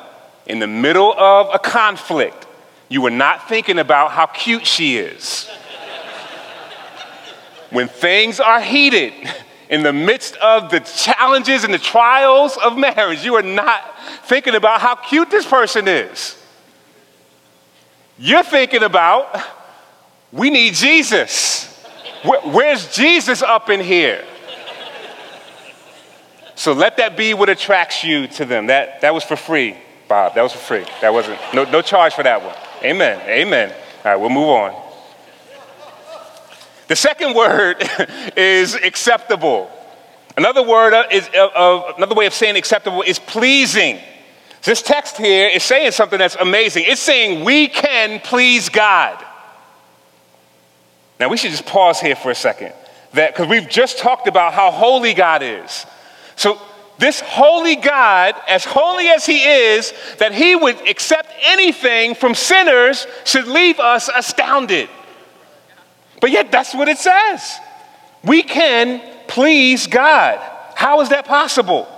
in 0.46 0.60
the 0.60 0.68
middle 0.68 1.12
of 1.14 1.50
a 1.52 1.58
conflict, 1.58 2.46
you 2.90 3.04
are 3.08 3.10
not 3.10 3.50
thinking 3.50 3.80
about 3.80 4.12
how 4.12 4.28
cute 4.28 4.68
she 4.68 4.98
is. 4.98 5.50
when 7.72 7.88
things 7.88 8.40
are 8.40 8.62
heated, 8.62 9.14
in 9.68 9.82
the 9.82 9.92
midst 9.92 10.36
of 10.36 10.70
the 10.70 10.80
challenges 10.82 11.64
and 11.64 11.74
the 11.74 11.80
trials 11.80 12.56
of 12.58 12.78
marriage, 12.78 13.26
you 13.26 13.34
are 13.34 13.42
not 13.42 13.82
thinking 14.26 14.54
about 14.54 14.80
how 14.80 14.94
cute 14.94 15.32
this 15.32 15.48
person 15.48 15.88
is. 15.88 16.38
You're 18.20 18.44
thinking 18.44 18.84
about, 18.84 19.42
we 20.32 20.52
need 20.52 20.76
Jesus. 20.76 21.66
Where's 22.46 22.96
Jesus 22.96 23.42
up 23.42 23.72
in 23.72 23.80
here? 23.80 24.24
So 26.60 26.74
let 26.74 26.98
that 26.98 27.16
be 27.16 27.34
what 27.34 27.48
attracts 27.48 28.04
you 28.04 28.28
to 28.28 28.44
them. 28.44 28.68
That, 28.68 29.00
that 29.00 29.14
was 29.14 29.24
for 29.24 29.38
free, 29.38 29.78
Bob. 30.10 30.36
That 30.36 30.42
was 30.42 30.52
for 30.52 30.58
free. 30.58 30.86
That 31.00 31.14
wasn't, 31.14 31.40
no, 31.54 31.64
no 31.64 31.82
charge 31.82 32.14
for 32.14 32.24
that 32.24 32.44
one. 32.44 32.54
Amen. 32.84 33.22
Amen. 33.30 33.70
All 34.04 34.12
right, 34.12 34.16
we'll 34.18 34.30
move 34.30 34.50
on. 34.50 34.76
The 36.90 36.98
second 36.98 37.34
word 37.36 37.78
is 38.36 38.76
acceptable. 38.76 39.72
Another 40.36 40.62
word 40.62 40.94
is 41.14 41.30
uh, 41.34 41.46
uh, 41.46 41.94
another 41.96 42.14
way 42.14 42.26
of 42.26 42.34
saying 42.34 42.58
acceptable 42.58 43.04
is 43.04 43.20
pleasing. 43.20 43.98
This 44.64 44.82
text 44.82 45.16
here 45.16 45.48
is 45.48 45.64
saying 45.64 45.94
something 45.94 46.20
that's 46.20 46.36
amazing. 46.36 46.84
It's 46.88 47.00
saying 47.00 47.46
we 47.46 47.70
can 47.70 48.20
please 48.20 48.68
God. 48.68 49.26
Now 51.22 51.30
we 51.30 51.38
should 51.38 51.52
just 51.52 51.66
pause 51.66 52.02
here 52.02 52.18
for 52.18 52.32
a 52.32 52.36
second. 52.36 52.74
That 53.14 53.34
because 53.34 53.48
we've 53.48 53.70
just 53.70 53.98
talked 53.98 54.28
about 54.28 54.52
how 54.52 54.72
holy 54.72 55.14
God 55.14 55.42
is. 55.42 55.86
So 56.40 56.58
this 57.00 57.20
holy 57.20 57.76
God, 57.76 58.34
as 58.48 58.64
holy 58.64 59.10
as 59.10 59.26
he 59.26 59.44
is, 59.44 59.94
that 60.20 60.32
he 60.32 60.56
would 60.56 60.88
accept 60.88 61.30
anything 61.44 62.16
from 62.16 62.34
sinners 62.34 63.06
should 63.26 63.46
leave 63.46 63.78
us 63.78 64.10
astounded. 64.16 64.90
But 66.22 66.32
yet, 66.32 66.50
that's 66.50 66.74
what 66.74 66.88
it 66.88 66.98
says. 66.98 67.60
We 68.24 68.42
can 68.42 69.02
please 69.28 69.86
God. 69.88 70.40
How 70.76 71.02
is 71.02 71.10
that 71.10 71.26
possible? 71.26 71.90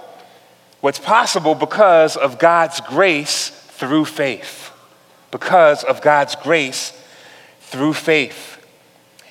What's 0.79 0.97
possible 0.97 1.53
because 1.53 2.17
of 2.17 2.39
God's 2.39 2.81
grace 2.81 3.49
through 3.49 4.05
faith. 4.05 4.71
Because 5.29 5.83
of 5.83 6.01
God's 6.01 6.35
grace 6.35 6.99
through 7.59 7.93
faith. 7.93 8.50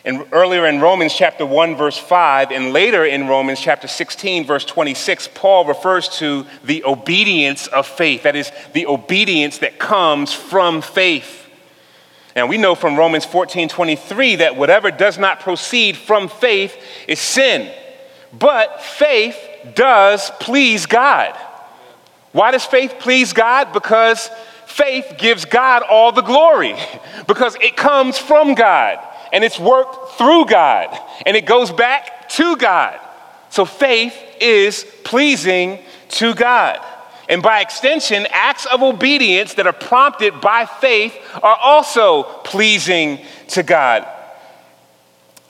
And 0.04 0.26
earlier 0.32 0.66
in 0.66 0.80
Romans 0.80 1.12
chapter 1.14 1.44
1, 1.44 1.76
verse 1.76 1.98
5, 1.98 2.52
and 2.52 2.72
later 2.72 3.04
in 3.04 3.28
Romans 3.28 3.60
chapter 3.60 3.86
16, 3.86 4.46
verse 4.46 4.64
26, 4.64 5.28
Paul 5.34 5.66
refers 5.66 6.08
to 6.20 6.46
the 6.64 6.84
obedience 6.84 7.66
of 7.66 7.86
faith. 7.86 8.22
That 8.22 8.34
is, 8.34 8.50
the 8.72 8.86
obedience 8.86 9.58
that 9.58 9.78
comes 9.78 10.32
from 10.32 10.80
faith. 10.80 11.46
And 12.34 12.48
we 12.48 12.56
know 12.56 12.74
from 12.74 12.96
Romans 12.96 13.26
14 13.26 13.68
23 13.68 14.36
that 14.36 14.56
whatever 14.56 14.90
does 14.90 15.18
not 15.18 15.40
proceed 15.40 15.96
from 15.96 16.28
faith 16.28 16.74
is 17.06 17.18
sin. 17.18 17.70
But 18.32 18.80
faith 18.80 19.36
does 19.74 20.30
please 20.40 20.86
God. 20.86 21.36
Why 22.32 22.52
does 22.52 22.64
faith 22.64 22.94
please 23.00 23.34
God? 23.34 23.72
Because 23.74 24.30
faith 24.64 25.16
gives 25.18 25.44
God 25.44 25.82
all 25.82 26.12
the 26.12 26.22
glory, 26.22 26.76
because 27.26 27.56
it 27.56 27.76
comes 27.76 28.16
from 28.16 28.54
God 28.54 28.98
and 29.32 29.44
it's 29.44 29.58
worked 29.58 30.12
through 30.12 30.46
God 30.46 30.96
and 31.26 31.36
it 31.36 31.46
goes 31.46 31.70
back 31.70 32.28
to 32.30 32.56
God. 32.56 32.98
So 33.50 33.64
faith 33.64 34.14
is 34.40 34.86
pleasing 35.04 35.78
to 36.10 36.34
God. 36.34 36.80
And 37.28 37.42
by 37.42 37.60
extension, 37.60 38.26
acts 38.30 38.66
of 38.66 38.82
obedience 38.82 39.54
that 39.54 39.66
are 39.66 39.72
prompted 39.72 40.40
by 40.40 40.66
faith 40.66 41.16
are 41.42 41.56
also 41.56 42.24
pleasing 42.44 43.20
to 43.48 43.62
God. 43.62 44.06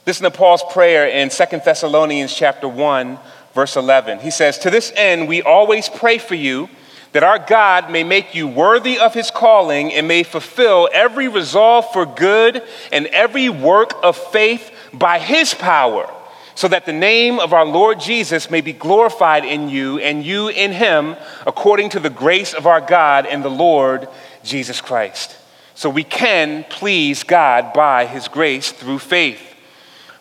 Listen 0.07 0.25
to 0.25 0.31
Paul's 0.31 0.63
prayer 0.73 1.09
in 1.09 1.31
2 1.31 1.45
Thessalonians 1.65 2.35
chapter 2.35 2.69
1, 2.69 3.19
verse 3.55 3.77
11. 3.77 4.19
He 4.21 4.31
says, 4.31 4.59
To 4.59 4.71
this 4.71 4.93
end, 4.95 5.29
we 5.29 5.41
always 5.43 5.89
pray 5.89 6.19
for 6.19 6.35
you 6.35 6.69
that 7.13 7.25
our 7.25 7.39
God 7.39 7.91
may 7.91 8.05
make 8.05 8.35
you 8.35 8.47
worthy 8.47 8.99
of 8.99 9.15
his 9.15 9.31
calling 9.31 9.93
and 9.93 10.07
may 10.07 10.23
fulfill 10.23 10.89
every 10.93 11.29
resolve 11.29 11.93
for 11.93 12.07
good 12.07 12.63
and 12.93 13.07
every 13.07 13.49
work 13.49 13.95
of 14.03 14.17
faith 14.17 14.71
by 14.93 15.19
his 15.19 15.53
power, 15.53 16.13
so 16.55 16.69
that 16.69 16.87
the 16.87 16.93
name 16.93 17.41
of 17.41 17.53
our 17.53 17.65
Lord 17.65 18.01
Jesus 18.01 18.51
may 18.51 18.61
be 18.61 18.73
glorified 18.73 19.45
in 19.45 19.69
you 19.69 19.99
and 19.99 20.25
you 20.25 20.49
in 20.49 20.73
him, 20.73 21.17
according 21.47 21.89
to 21.91 22.01
the 22.01 22.11
grace 22.11 22.55
of 22.55 22.67
our 22.67 22.81
God 22.81 23.27
and 23.27 23.45
the 23.45 23.49
Lord 23.49 24.09
Jesus 24.45 24.81
Christ. 24.81 25.37
So 25.75 25.91
we 25.91 26.05
can 26.05 26.65
please 26.69 27.23
God 27.25 27.73
by 27.73 28.07
his 28.07 28.29
grace 28.29 28.71
through 28.71 28.99
faith. 28.99 29.43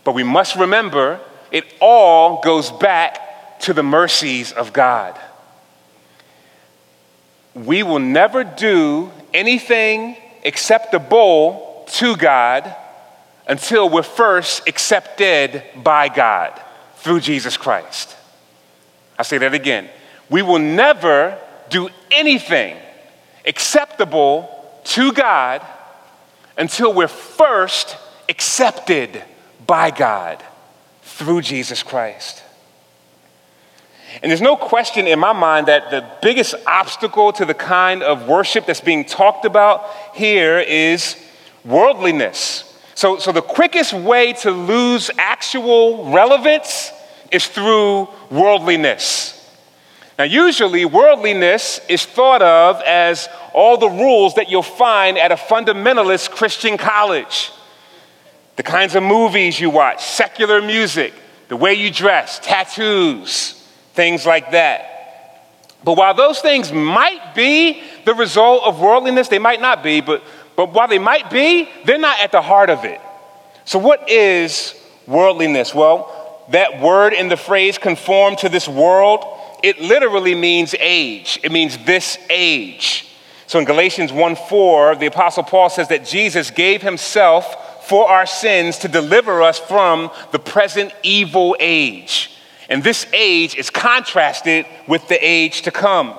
But 0.04 0.16
we 0.16 0.24
must 0.24 0.56
remember 0.56 1.20
it 1.52 1.66
all 1.80 2.42
goes 2.42 2.72
back 2.72 3.60
to 3.62 3.74
the 3.74 3.84
mercies 3.84 4.52
of 4.54 4.72
God 4.72 5.20
we 7.66 7.84
will 7.84 8.00
never 8.00 8.44
do 8.44 9.12
anything 9.34 10.16
acceptable 10.46 11.86
to 11.88 12.16
God 12.16 12.74
until 13.48 13.90
we're 13.90 14.04
first 14.04 14.68
accepted 14.68 15.64
by 15.76 16.08
God 16.08 16.60
through 16.98 17.20
Jesus 17.20 17.58
Christ. 17.58 18.16
I 19.18 19.24
say 19.24 19.38
that 19.40 19.54
again. 19.54 19.90
We 20.30 20.42
will 20.42 20.60
never 20.60 21.38
do 21.70 21.90
anything 22.12 22.78
acceptable 23.46 24.50
to 24.86 25.12
God 25.12 25.66
until 26.58 26.94
we're 26.94 27.08
first 27.08 27.98
accepted 28.30 29.22
by 29.66 29.92
God 29.92 30.44
through 31.02 31.42
Jesus 31.42 31.84
Christ. 31.84 32.44
And 34.22 34.30
there's 34.30 34.42
no 34.42 34.56
question 34.56 35.08
in 35.08 35.20
my 35.20 35.34
mind 35.34 35.68
that 35.68 35.92
the 35.92 36.06
biggest 36.22 36.56
obstacle 36.66 37.32
to 37.34 37.46
the 37.46 37.54
kind 37.54 38.04
of 38.04 38.28
worship 38.28 38.66
that's 38.66 38.82
being 38.82 39.06
talked 39.06 39.46
about 39.46 39.86
here 40.14 40.60
is 40.60 41.16
worldliness. 41.64 42.66
So, 42.96 43.18
so 43.18 43.32
the 43.32 43.42
quickest 43.42 43.94
way 43.94 44.34
to 44.34 44.52
lose 44.52 45.10
actual 45.18 46.12
relevance 46.12 46.92
is 47.32 47.48
through 47.48 48.10
worldliness. 48.30 49.36
Now, 50.18 50.26
usually, 50.26 50.84
worldliness 50.84 51.80
is 51.88 52.06
thought 52.06 52.42
of 52.42 52.82
as 52.82 53.30
all 53.54 53.78
the 53.78 53.90
rules 53.90 54.36
that 54.36 54.50
you'll 54.50 54.64
find 54.64 55.18
at 55.18 55.32
a 55.32 55.36
fundamentalist 55.36 56.32
Christian 56.32 56.78
college. 56.78 57.52
The 58.58 58.64
kinds 58.64 58.96
of 58.96 59.04
movies 59.04 59.58
you 59.62 59.70
watch, 59.70 60.04
secular 60.04 60.62
music, 60.62 61.14
the 61.48 61.56
way 61.56 61.76
you 61.76 61.90
dress, 61.90 62.40
tattoos, 62.40 63.59
things 63.94 64.26
like 64.26 64.52
that. 64.52 64.86
But 65.84 65.94
while 65.98 66.14
those 66.14 66.40
things 66.40 66.72
might 66.72 67.34
be 67.36 67.82
the 68.06 68.14
result 68.14 68.64
of 68.64 68.80
worldliness, 68.80 69.30
they 69.30 69.40
might 69.40 69.62
not 69.62 69.82
be, 69.82 70.02
but, 70.02 70.24
but 70.56 70.74
while 70.74 70.88
they 70.88 71.00
might 71.00 71.30
be, 71.30 71.70
they're 71.86 71.98
not 71.98 72.20
at 72.20 72.32
the 72.32 72.42
heart 72.42 72.70
of 72.70 72.84
it. 72.84 73.00
So, 73.64 73.80
what 73.80 74.10
is 74.10 74.74
worldliness? 75.08 75.74
Well, 75.74 76.46
that 76.50 76.82
word 76.82 77.14
in 77.14 77.30
the 77.30 77.38
phrase 77.38 77.78
conform 77.78 78.36
to 78.38 78.50
this 78.50 78.68
world, 78.68 79.26
it 79.64 79.80
literally 79.80 80.36
means 80.36 80.76
age. 80.80 81.40
It 81.44 81.52
means 81.52 81.78
this 81.86 82.18
age. 82.30 83.06
So 83.48 83.58
in 83.58 83.66
Galatians 83.66 84.14
1 84.14 84.36
4, 84.36 84.96
the 84.96 85.08
Apostle 85.08 85.44
Paul 85.44 85.70
says 85.70 85.88
that 85.88 86.06
Jesus 86.06 86.52
gave 86.52 86.82
himself 86.82 87.88
for 87.88 88.08
our 88.08 88.28
sins 88.28 88.78
to 88.80 88.88
deliver 88.88 89.42
us 89.42 89.58
from 89.58 90.12
the 90.32 90.38
present 90.38 90.94
evil 91.02 91.56
age. 91.60 92.32
And 92.70 92.84
this 92.84 93.08
age 93.12 93.56
is 93.56 93.72
contrasted 93.72 94.68
with 94.88 95.08
the 95.08 95.18
age 95.26 95.64
to 95.64 95.72
come. 95.72 96.16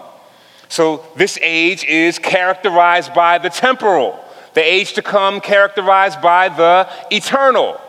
So 0.68 1.04
this 1.16 1.38
age 1.40 1.84
is 1.84 2.18
characterized 2.18 3.14
by 3.14 3.38
the 3.38 3.50
temporal, 3.50 4.22
the 4.54 4.60
age 4.60 4.94
to 4.94 5.02
come 5.02 5.40
characterized 5.40 6.20
by 6.20 6.48
the 6.48 6.88
eternal. 7.10 7.80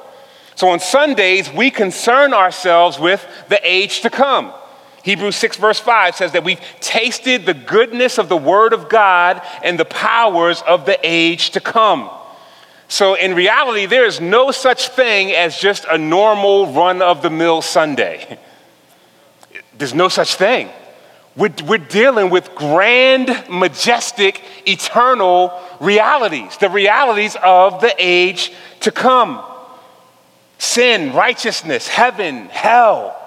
So 0.55 0.69
on 0.69 0.79
Sundays, 0.79 1.51
we 1.51 1.71
concern 1.71 2.33
ourselves 2.33 2.99
with 2.99 3.25
the 3.49 3.59
age 3.63 4.01
to 4.01 4.11
come. 4.11 4.53
Hebrews 5.03 5.35
6, 5.37 5.57
verse 5.57 5.79
5 5.79 6.15
says 6.15 6.31
that 6.33 6.43
we've 6.43 6.61
tasted 6.79 7.47
the 7.47 7.55
goodness 7.55 8.19
of 8.19 8.29
the 8.29 8.37
Word 8.37 8.73
of 8.73 8.89
God 8.89 9.41
and 9.63 9.79
the 9.79 9.85
powers 9.85 10.61
of 10.61 10.85
the 10.85 10.99
age 11.03 11.51
to 11.51 11.59
come. 11.59 12.11
So, 12.87 13.15
in 13.15 13.33
reality, 13.33 13.85
there 13.85 14.05
is 14.05 14.19
no 14.19 14.51
such 14.51 14.89
thing 14.89 15.31
as 15.31 15.57
just 15.57 15.85
a 15.89 15.97
normal 15.97 16.73
run 16.73 17.01
of 17.01 17.21
the 17.21 17.29
mill 17.29 17.61
Sunday. 17.61 18.37
There's 19.77 19.93
no 19.93 20.09
such 20.09 20.35
thing. 20.35 20.69
We're, 21.35 21.53
we're 21.65 21.77
dealing 21.77 22.29
with 22.29 22.53
grand, 22.55 23.45
majestic, 23.49 24.41
eternal 24.67 25.57
realities, 25.79 26.57
the 26.57 26.69
realities 26.69 27.37
of 27.41 27.79
the 27.79 27.93
age 27.97 28.51
to 28.81 28.91
come 28.91 29.41
sin, 30.61 31.11
righteousness, 31.13 31.87
heaven, 31.87 32.45
hell. 32.49 33.17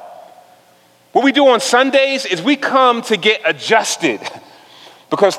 What 1.11 1.24
we 1.24 1.33
do 1.33 1.48
on 1.48 1.61
Sundays 1.61 2.24
is 2.26 2.40
we 2.40 2.54
come 2.54 3.02
to 3.02 3.16
get 3.16 3.40
adjusted 3.44 4.20
because 5.11 5.37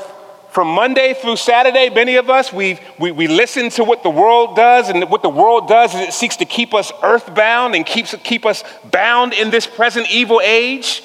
from 0.56 0.70
Monday 0.70 1.14
through 1.14 1.36
Saturday, 1.36 1.90
many 1.90 2.16
of 2.16 2.30
us, 2.30 2.54
we, 2.54 2.80
we, 2.98 3.12
we 3.12 3.28
listen 3.28 3.70
to 3.70 3.84
what 3.84 4.04
the 4.04 4.10
world 4.10 4.56
does, 4.56 4.88
and 4.88 5.04
what 5.10 5.22
the 5.22 5.28
world 5.28 5.68
does 5.68 5.94
is 5.94 6.00
it 6.00 6.14
seeks 6.14 6.38
to 6.38 6.46
keep 6.46 6.74
us 6.74 6.94
earthbound 7.04 7.76
and 7.76 7.86
keeps, 7.86 8.16
keep 8.24 8.46
us 8.46 8.64
bound 8.86 9.34
in 9.34 9.50
this 9.50 9.68
present 9.68 10.10
evil 10.10 10.40
age. 10.42 11.04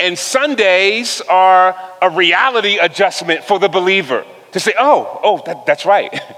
And 0.00 0.18
Sundays 0.18 1.20
are 1.30 1.76
a 2.02 2.10
reality 2.10 2.78
adjustment 2.78 3.44
for 3.44 3.60
the 3.60 3.68
believer 3.68 4.24
to 4.50 4.58
say, 4.58 4.74
oh, 4.76 5.20
oh, 5.22 5.42
that, 5.46 5.64
that's 5.64 5.86
right. 5.86 6.20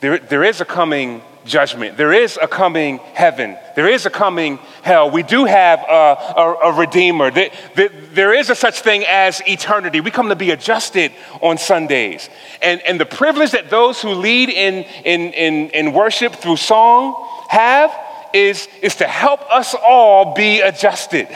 There, 0.00 0.18
there 0.18 0.44
is 0.44 0.62
a 0.62 0.64
coming 0.64 1.20
judgment. 1.44 1.96
There 1.96 2.12
is 2.12 2.38
a 2.40 2.46
coming 2.46 2.98
heaven. 3.14 3.56
There 3.76 3.88
is 3.88 4.06
a 4.06 4.10
coming 4.10 4.58
hell. 4.82 5.10
We 5.10 5.22
do 5.22 5.44
have 5.44 5.80
a, 5.80 6.16
a, 6.36 6.56
a 6.64 6.72
redeemer. 6.72 7.30
There, 7.30 8.34
is 8.34 8.50
a 8.50 8.54
such 8.54 8.80
thing 8.80 9.04
as 9.08 9.40
eternity. 9.46 10.00
We 10.00 10.10
come 10.10 10.28
to 10.28 10.36
be 10.36 10.50
adjusted 10.50 11.12
on 11.40 11.58
Sundays. 11.58 12.28
And, 12.62 12.80
and 12.82 13.00
the 13.00 13.06
privilege 13.06 13.52
that 13.52 13.70
those 13.70 14.00
who 14.02 14.10
lead 14.10 14.48
in, 14.48 14.84
in, 15.04 15.32
in, 15.32 15.70
in 15.70 15.92
worship 15.92 16.34
through 16.34 16.56
song 16.56 17.26
have 17.48 17.92
is, 18.32 18.68
is 18.82 18.96
to 18.96 19.06
help 19.06 19.40
us 19.50 19.74
all 19.74 20.34
be 20.34 20.60
adjusted. 20.60 21.28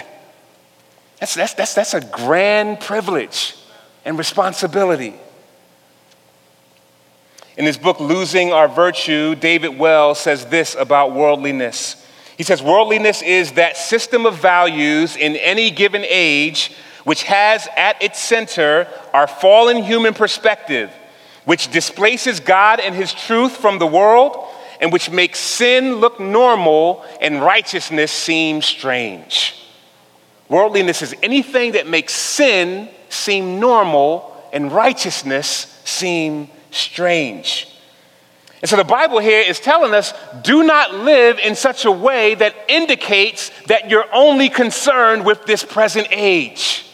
That's, 1.21 1.35
that's, 1.35 1.55
that's, 1.55 1.75
that's 1.75 1.95
a 1.95 2.01
grand 2.01 2.81
privilege 2.81 3.57
and 4.05 4.19
responsibility. 4.19 5.15
In 7.57 7.67
his 7.67 7.79
book, 7.79 8.01
Losing 8.01 8.53
Our 8.53 8.67
Virtue, 8.67 9.37
David 9.37 9.79
Wells 9.79 10.19
says 10.19 10.47
this 10.47 10.75
about 10.75 11.15
worldliness. 11.15 12.05
He 12.37 12.43
says, 12.43 12.61
Worldliness 12.61 13.23
is 13.23 13.53
that 13.53 13.77
system 13.77 14.27
of 14.27 14.37
values 14.37 15.17
in 15.17 15.37
any 15.37 15.71
given 15.71 16.05
age 16.09 16.75
which 17.05 17.23
has 17.25 17.69
at 17.77 18.03
its 18.03 18.19
center 18.19 18.89
our 19.13 19.29
fallen 19.29 19.85
human 19.85 20.15
perspective, 20.15 20.91
which 21.45 21.71
displaces 21.71 22.41
God 22.41 22.81
and 22.81 22.95
his 22.95 23.13
truth 23.13 23.57
from 23.57 23.79
the 23.79 23.87
world, 23.87 24.37
and 24.81 24.93
which 24.93 25.11
makes 25.11 25.39
sin 25.39 25.97
look 25.97 26.19
normal 26.19 27.05
and 27.21 27.41
righteousness 27.41 28.11
seem 28.11 28.63
strange. 28.63 29.55
Worldliness 30.49 31.03
is 31.03 31.15
anything 31.23 31.73
that 31.73 31.87
makes 31.87 32.15
sin 32.15 32.89
seem 33.11 33.61
normal 33.61 34.33
and 34.53 34.73
righteousness 34.73 35.81
seem 35.85 36.49
strange. 36.75 37.69
And 38.65 38.69
so 38.69 38.77
the 38.77 38.85
Bible 38.85 39.19
here 39.19 39.41
is 39.41 39.61
telling 39.61 39.93
us 39.93 40.15
do 40.43 40.63
not 40.63 40.95
live 40.95 41.39
in 41.39 41.55
such 41.55 41.85
a 41.85 41.93
way 41.93 42.35
that 42.35 42.55
indicates 42.67 43.51
that 43.67 43.91
you're 43.91 44.07
only 44.13 44.49
concerned 44.49 45.27
with 45.27 45.45
this 45.45 45.63
present 45.63 46.09
age. 46.11 46.87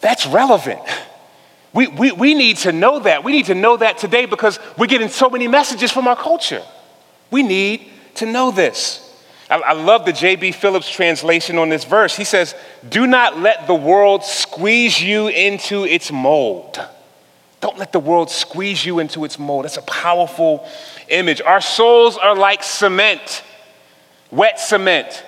That's 0.00 0.24
relevant. 0.26 0.80
We, 1.72 1.86
we, 1.88 2.12
we 2.12 2.34
need 2.34 2.58
to 2.58 2.72
know 2.72 3.00
that. 3.00 3.22
We 3.22 3.32
need 3.32 3.46
to 3.46 3.54
know 3.54 3.76
that 3.76 3.98
today 3.98 4.26
because 4.26 4.58
we're 4.78 4.86
getting 4.86 5.08
so 5.08 5.30
many 5.30 5.48
messages 5.48 5.90
from 5.90 6.08
our 6.08 6.16
culture. 6.16 6.62
We 7.30 7.42
need 7.42 7.88
to 8.16 8.26
know 8.26 8.50
this. 8.50 9.06
I, 9.48 9.58
I 9.58 9.72
love 9.72 10.04
the 10.04 10.12
J.B. 10.12 10.52
Phillips 10.52 10.88
translation 10.88 11.58
on 11.58 11.68
this 11.68 11.84
verse. 11.84 12.16
He 12.16 12.24
says, 12.24 12.54
Do 12.88 13.06
not 13.06 13.38
let 13.38 13.66
the 13.66 13.74
world 13.74 14.24
squeeze 14.24 15.00
you 15.00 15.28
into 15.28 15.84
its 15.84 16.10
mold. 16.10 16.80
Don't 17.60 17.76
let 17.78 17.92
the 17.92 18.00
world 18.00 18.30
squeeze 18.30 18.84
you 18.84 18.98
into 18.98 19.24
its 19.24 19.38
mold. 19.38 19.64
That's 19.64 19.76
a 19.76 19.82
powerful 19.82 20.66
image. 21.08 21.42
Our 21.42 21.60
souls 21.60 22.16
are 22.16 22.34
like 22.34 22.62
cement, 22.62 23.42
wet 24.30 24.58
cement. 24.58 25.24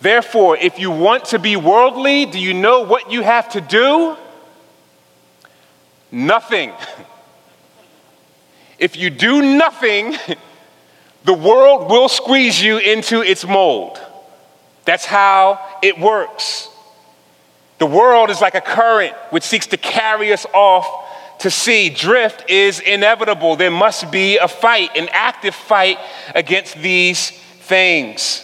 Therefore, 0.00 0.56
if 0.56 0.78
you 0.78 0.90
want 0.90 1.26
to 1.26 1.38
be 1.38 1.56
worldly, 1.56 2.26
do 2.26 2.38
you 2.38 2.54
know 2.54 2.82
what 2.82 3.10
you 3.10 3.22
have 3.22 3.50
to 3.50 3.60
do? 3.60 4.16
Nothing. 6.10 6.72
If 8.78 8.94
you 8.98 9.08
do 9.08 9.56
nothing, 9.56 10.16
the 11.24 11.32
world 11.32 11.90
will 11.90 12.10
squeeze 12.10 12.62
you 12.62 12.76
into 12.76 13.22
its 13.22 13.42
mold. 13.42 13.98
That's 14.84 15.06
how 15.06 15.58
it 15.82 15.98
works. 15.98 16.68
The 17.78 17.86
world 17.86 18.28
is 18.28 18.42
like 18.42 18.54
a 18.54 18.60
current 18.60 19.14
which 19.30 19.44
seeks 19.44 19.68
to 19.68 19.78
carry 19.78 20.30
us 20.30 20.44
off 20.52 21.05
to 21.40 21.50
sea 21.50 21.90
Drift 21.90 22.50
is 22.50 22.80
inevitable. 22.80 23.56
There 23.56 23.70
must 23.70 24.10
be 24.10 24.38
a 24.38 24.48
fight, 24.48 24.96
an 24.96 25.08
active 25.12 25.54
fight 25.54 25.98
against 26.34 26.76
these 26.76 27.30
things. 27.30 28.42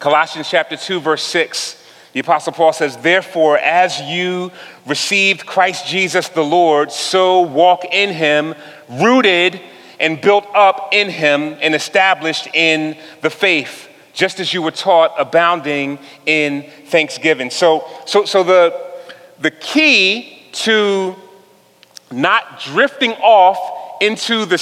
Colossians 0.00 0.48
chapter 0.50 0.76
2, 0.76 1.00
verse 1.00 1.22
6. 1.22 1.84
The 2.12 2.20
Apostle 2.20 2.52
Paul 2.52 2.72
says, 2.72 2.96
Therefore, 2.96 3.58
as 3.58 4.00
you 4.00 4.50
received 4.86 5.46
Christ 5.46 5.86
Jesus 5.86 6.28
the 6.28 6.42
Lord, 6.44 6.90
so 6.90 7.42
walk 7.42 7.84
in 7.84 8.12
him, 8.12 8.54
rooted 8.88 9.60
and 10.00 10.20
built 10.20 10.46
up 10.54 10.88
in 10.92 11.10
him 11.10 11.56
and 11.60 11.74
established 11.74 12.48
in 12.54 12.96
the 13.20 13.30
faith, 13.30 13.88
just 14.12 14.40
as 14.40 14.52
you 14.52 14.62
were 14.62 14.70
taught, 14.70 15.14
abounding 15.18 15.98
in 16.24 16.70
thanksgiving. 16.86 17.50
So, 17.50 17.86
so, 18.06 18.24
so 18.24 18.42
the, 18.42 18.94
the 19.38 19.50
key 19.50 20.42
to 20.52 21.16
not 22.10 22.60
drifting 22.60 23.12
off 23.12 24.00
into 24.00 24.44
the, 24.44 24.56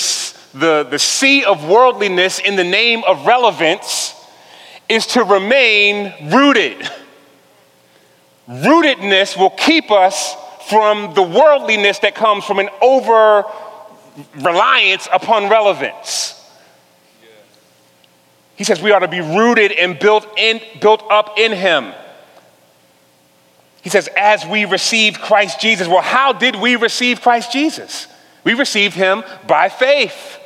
the, 0.54 0.86
the 0.88 0.98
sea 0.98 1.44
of 1.44 1.68
worldliness 1.68 2.38
in 2.38 2.56
the 2.56 2.64
name 2.64 3.02
of 3.04 3.26
relevance 3.26 4.14
is 4.88 5.06
to 5.08 5.24
remain 5.24 6.32
rooted. 6.32 6.88
Rootedness 8.48 9.38
will 9.38 9.50
keep 9.50 9.90
us 9.90 10.36
from 10.68 11.14
the 11.14 11.22
worldliness 11.22 11.98
that 12.00 12.14
comes 12.14 12.44
from 12.44 12.58
an 12.58 12.68
over 12.80 13.44
reliance 14.36 15.08
upon 15.12 15.48
relevance. 15.48 16.40
He 18.56 18.64
says 18.64 18.80
we 18.80 18.92
ought 18.92 19.00
to 19.00 19.08
be 19.08 19.20
rooted 19.20 19.72
and 19.72 19.98
built, 19.98 20.26
in, 20.36 20.60
built 20.80 21.02
up 21.10 21.38
in 21.38 21.52
Him. 21.52 21.92
He 23.84 23.90
says, 23.90 24.08
as 24.16 24.46
we 24.46 24.64
received 24.64 25.20
Christ 25.20 25.60
Jesus. 25.60 25.86
Well, 25.86 26.00
how 26.00 26.32
did 26.32 26.56
we 26.56 26.74
receive 26.76 27.20
Christ 27.20 27.52
Jesus? 27.52 28.08
We 28.42 28.54
received 28.54 28.94
Him 28.94 29.22
by 29.46 29.68
faith. 29.68 30.40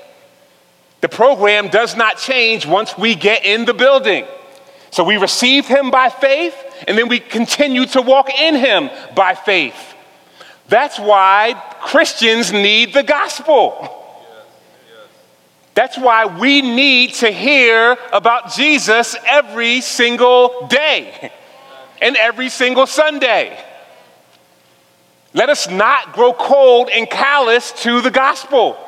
The 1.02 1.08
program 1.08 1.68
does 1.68 1.96
not 1.96 2.18
change 2.18 2.66
once 2.66 2.98
we 2.98 3.14
get 3.14 3.44
in 3.44 3.64
the 3.64 3.74
building. 3.74 4.26
So 4.90 5.04
we 5.04 5.18
receive 5.18 5.68
Him 5.68 5.92
by 5.92 6.08
faith, 6.08 6.56
and 6.88 6.98
then 6.98 7.06
we 7.06 7.20
continue 7.20 7.86
to 7.86 8.02
walk 8.02 8.28
in 8.28 8.56
Him 8.56 8.90
by 9.14 9.36
faith. 9.36 9.94
That's 10.66 10.98
why 10.98 11.62
Christians 11.82 12.52
need 12.52 12.92
the 12.92 13.04
gospel. 13.04 13.94
That's 15.74 15.96
why 15.96 16.26
we 16.26 16.60
need 16.60 17.14
to 17.14 17.30
hear 17.30 17.96
about 18.12 18.50
Jesus 18.50 19.14
every 19.28 19.80
single 19.80 20.66
day 20.66 21.30
and 22.00 22.16
every 22.16 22.48
single 22.48 22.86
Sunday. 22.86 23.58
Let 25.34 25.50
us 25.50 25.68
not 25.68 26.12
grow 26.14 26.32
cold 26.32 26.88
and 26.92 27.08
callous 27.08 27.72
to 27.82 28.00
the 28.00 28.10
gospel. 28.10 28.78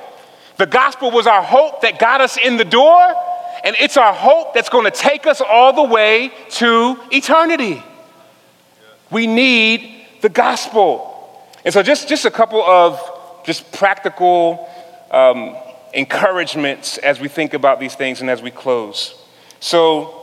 The 0.57 0.67
gospel 0.67 1.11
was 1.11 1.27
our 1.27 1.43
hope 1.43 1.83
that 1.83 1.99
got 1.99 2.21
us 2.21 2.37
in 2.37 2.57
the 2.57 2.65
door, 2.65 3.15
and 3.65 3.77
it's 3.79 3.97
our 3.97 4.13
hope 4.13 4.55
that's 4.55 4.69
going 4.69 4.85
to 4.85 4.91
take 4.91 5.27
us 5.27 5.41
all 5.41 5.73
the 5.73 5.83
way 5.83 6.33
to 6.51 6.99
eternity. 7.11 7.83
We 9.11 9.27
need 9.27 10.07
the 10.21 10.29
gospel. 10.29 11.07
And 11.65 11.75
so, 11.75 11.83
just, 11.83 12.09
just 12.09 12.25
a 12.25 12.31
couple 12.31 12.63
of 12.63 13.01
just 13.45 13.71
practical 13.73 14.69
um, 15.11 15.57
encouragements 15.93 16.99
as 16.99 17.21
we 17.21 17.29
think 17.29 17.55
about 17.55 17.81
these 17.81 17.95
things 17.95 18.21
and 18.21 18.31
as 18.31 18.43
we 18.43 18.51
close. 18.51 19.15
So, 19.61 20.20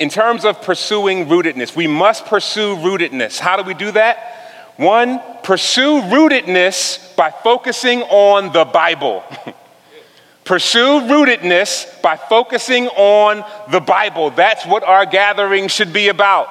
in 0.00 0.08
terms 0.08 0.46
of 0.46 0.62
pursuing 0.62 1.26
rootedness, 1.26 1.76
we 1.76 1.86
must 1.86 2.24
pursue 2.24 2.74
rootedness. 2.76 3.38
How 3.38 3.58
do 3.58 3.62
we 3.62 3.74
do 3.74 3.92
that? 3.92 4.72
One, 4.76 5.20
pursue 5.42 6.00
rootedness 6.00 7.14
by 7.16 7.30
focusing 7.30 8.00
on 8.04 8.50
the 8.50 8.64
Bible. 8.64 9.22
pursue 10.44 11.02
rootedness 11.02 12.00
by 12.00 12.16
focusing 12.16 12.88
on 12.88 13.44
the 13.70 13.80
Bible. 13.80 14.30
That's 14.30 14.64
what 14.64 14.84
our 14.84 15.04
gathering 15.04 15.68
should 15.68 15.92
be 15.92 16.08
about. 16.08 16.48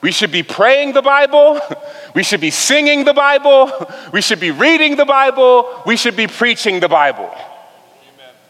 We 0.00 0.10
should 0.10 0.32
be 0.32 0.42
praying 0.42 0.92
the 0.92 1.02
Bible. 1.02 1.60
We 2.14 2.24
should 2.24 2.42
be 2.42 2.50
singing 2.50 3.06
the 3.06 3.14
Bible. 3.14 3.70
We 4.12 4.20
should 4.20 4.40
be 4.40 4.50
reading 4.50 4.96
the 4.96 5.06
Bible. 5.06 5.82
We 5.86 5.96
should 5.96 6.16
be 6.16 6.26
preaching 6.26 6.80
the 6.80 6.88
Bible. 6.88 7.30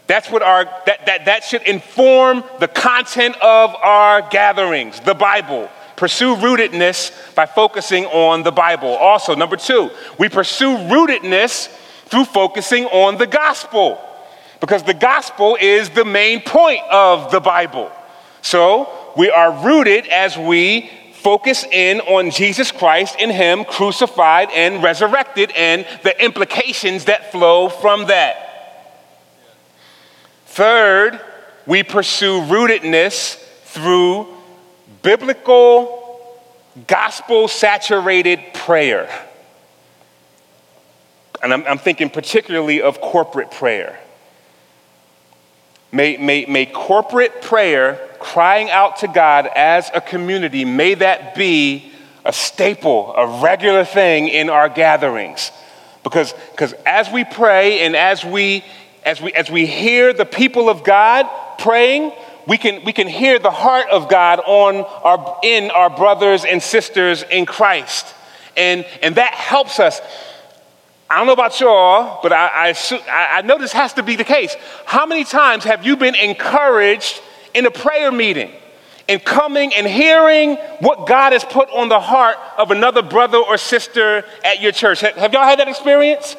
That's 0.06 0.30
what 0.30 0.42
our, 0.42 0.64
that, 0.86 1.06
that, 1.06 1.24
that 1.26 1.44
should 1.44 1.62
inform 1.62 2.44
the 2.60 2.68
content 2.68 3.36
of 3.36 3.74
our 3.76 4.22
gatherings, 4.28 5.00
the 5.00 5.14
Bible. 5.14 5.70
Pursue 5.96 6.34
rootedness 6.36 7.34
by 7.34 7.46
focusing 7.46 8.06
on 8.06 8.42
the 8.42 8.50
Bible. 8.50 8.88
Also, 8.88 9.34
number 9.34 9.56
two, 9.56 9.90
we 10.18 10.28
pursue 10.28 10.76
rootedness 10.76 11.68
through 12.06 12.24
focusing 12.24 12.86
on 12.86 13.16
the 13.16 13.26
gospel 13.26 14.00
because 14.60 14.82
the 14.82 14.94
gospel 14.94 15.56
is 15.60 15.90
the 15.90 16.04
main 16.04 16.40
point 16.40 16.82
of 16.90 17.30
the 17.30 17.40
Bible. 17.40 17.90
So 18.42 18.92
we 19.16 19.30
are 19.30 19.64
rooted 19.64 20.06
as 20.08 20.36
we 20.36 20.90
focus 21.14 21.64
in 21.64 22.00
on 22.00 22.30
Jesus 22.30 22.72
Christ 22.72 23.16
and 23.20 23.30
Him 23.30 23.64
crucified 23.64 24.50
and 24.52 24.82
resurrected 24.82 25.52
and 25.52 25.86
the 26.02 26.22
implications 26.22 27.04
that 27.04 27.30
flow 27.30 27.68
from 27.68 28.06
that. 28.06 28.51
Third, 30.52 31.18
we 31.66 31.82
pursue 31.82 32.42
rootedness 32.42 33.36
through 33.64 34.26
biblical, 35.00 36.30
gospel 36.86 37.48
saturated 37.48 38.38
prayer. 38.52 39.08
And 41.42 41.54
I'm, 41.54 41.64
I'm, 41.66 41.78
thinking 41.78 42.10
particularly 42.10 42.82
of 42.82 43.00
corporate 43.00 43.50
prayer. 43.50 43.98
May, 45.90 46.18
may, 46.18 46.44
may 46.44 46.66
corporate 46.66 47.40
prayer 47.40 47.98
crying 48.20 48.68
out 48.68 48.98
to 48.98 49.08
God 49.08 49.48
as 49.56 49.90
a 49.94 50.02
community, 50.02 50.66
may 50.66 50.92
that 50.92 51.34
be 51.34 51.90
a 52.26 52.32
staple, 52.32 53.14
a 53.16 53.40
regular 53.40 53.86
thing 53.86 54.28
in 54.28 54.50
our 54.50 54.68
gatherings. 54.68 55.50
Because, 56.02 56.34
because 56.50 56.74
as 56.84 57.10
we 57.10 57.24
pray 57.24 57.80
and 57.80 57.96
as 57.96 58.22
we, 58.22 58.64
as, 59.04 59.20
we, 59.20 59.32
as 59.32 59.50
we 59.50 59.66
hear 59.66 60.12
the 60.12 60.24
people 60.24 60.68
of 60.68 60.84
God 60.84 61.28
praying, 61.58 62.12
we 62.46 62.58
can, 62.58 62.84
we 62.84 62.92
can 62.92 63.08
hear 63.08 63.38
the 63.38 63.50
heart 63.50 63.88
of 63.90 64.08
God 64.08 64.40
on 64.40 64.76
our, 64.76 65.38
in 65.42 65.70
our 65.70 65.90
brothers 65.90 66.44
and 66.44 66.62
sisters 66.62 67.22
in 67.30 67.46
Christ. 67.46 68.06
And, 68.56 68.84
and 69.02 69.14
that 69.16 69.32
helps 69.32 69.80
us. 69.80 70.00
I 71.08 71.18
don't 71.18 71.26
know 71.26 71.32
about 71.34 71.60
y'all, 71.60 72.20
but 72.22 72.32
I, 72.32 72.70
I, 72.70 73.38
I 73.38 73.42
know 73.42 73.58
this 73.58 73.72
has 73.72 73.92
to 73.94 74.02
be 74.02 74.16
the 74.16 74.24
case. 74.24 74.56
How 74.86 75.06
many 75.06 75.24
times 75.24 75.64
have 75.64 75.84
you 75.84 75.96
been 75.96 76.14
encouraged 76.14 77.20
in 77.54 77.66
a 77.66 77.70
prayer 77.70 78.10
meeting 78.10 78.50
and 79.08 79.22
coming 79.24 79.74
and 79.74 79.86
hearing 79.86 80.56
what 80.80 81.06
God 81.06 81.32
has 81.32 81.44
put 81.44 81.68
on 81.70 81.88
the 81.88 82.00
heart 82.00 82.36
of 82.56 82.70
another 82.70 83.02
brother 83.02 83.38
or 83.38 83.58
sister 83.58 84.24
at 84.44 84.60
your 84.60 84.72
church. 84.72 85.00
Have 85.00 85.32
y'all 85.32 85.44
had 85.44 85.58
that 85.58 85.68
experience? 85.68 86.34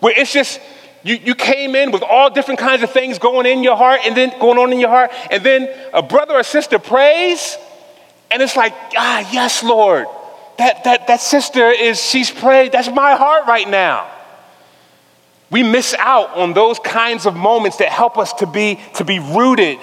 Where 0.00 0.14
it's 0.16 0.32
just, 0.32 0.60
you, 1.02 1.16
you 1.16 1.34
came 1.34 1.74
in 1.74 1.92
with 1.92 2.02
all 2.02 2.30
different 2.30 2.58
kinds 2.58 2.82
of 2.82 2.90
things 2.90 3.18
going 3.18 3.46
in 3.46 3.62
your 3.62 3.76
heart 3.76 4.00
and 4.04 4.16
then 4.16 4.30
going 4.40 4.58
on 4.58 4.72
in 4.72 4.80
your 4.80 4.88
heart, 4.88 5.10
and 5.30 5.44
then 5.44 5.68
a 5.92 6.02
brother 6.02 6.34
or 6.34 6.42
sister 6.42 6.78
prays, 6.78 7.56
and 8.30 8.42
it's 8.42 8.56
like, 8.56 8.74
ah, 8.96 9.28
yes, 9.32 9.62
Lord. 9.62 10.06
That, 10.58 10.84
that, 10.84 11.06
that 11.06 11.20
sister 11.20 11.70
is, 11.70 12.02
she's 12.02 12.30
prayed. 12.30 12.72
That's 12.72 12.90
my 12.90 13.14
heart 13.14 13.46
right 13.46 13.68
now. 13.68 14.10
We 15.50 15.62
miss 15.62 15.94
out 15.98 16.36
on 16.36 16.54
those 16.54 16.78
kinds 16.80 17.26
of 17.26 17.36
moments 17.36 17.76
that 17.76 17.90
help 17.90 18.18
us 18.18 18.32
to 18.34 18.46
be, 18.46 18.80
to 18.94 19.04
be 19.04 19.18
rooted 19.18 19.78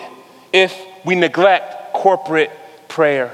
if 0.51 0.77
we 1.05 1.15
neglect 1.15 1.93
corporate 1.93 2.51
prayer. 2.89 3.33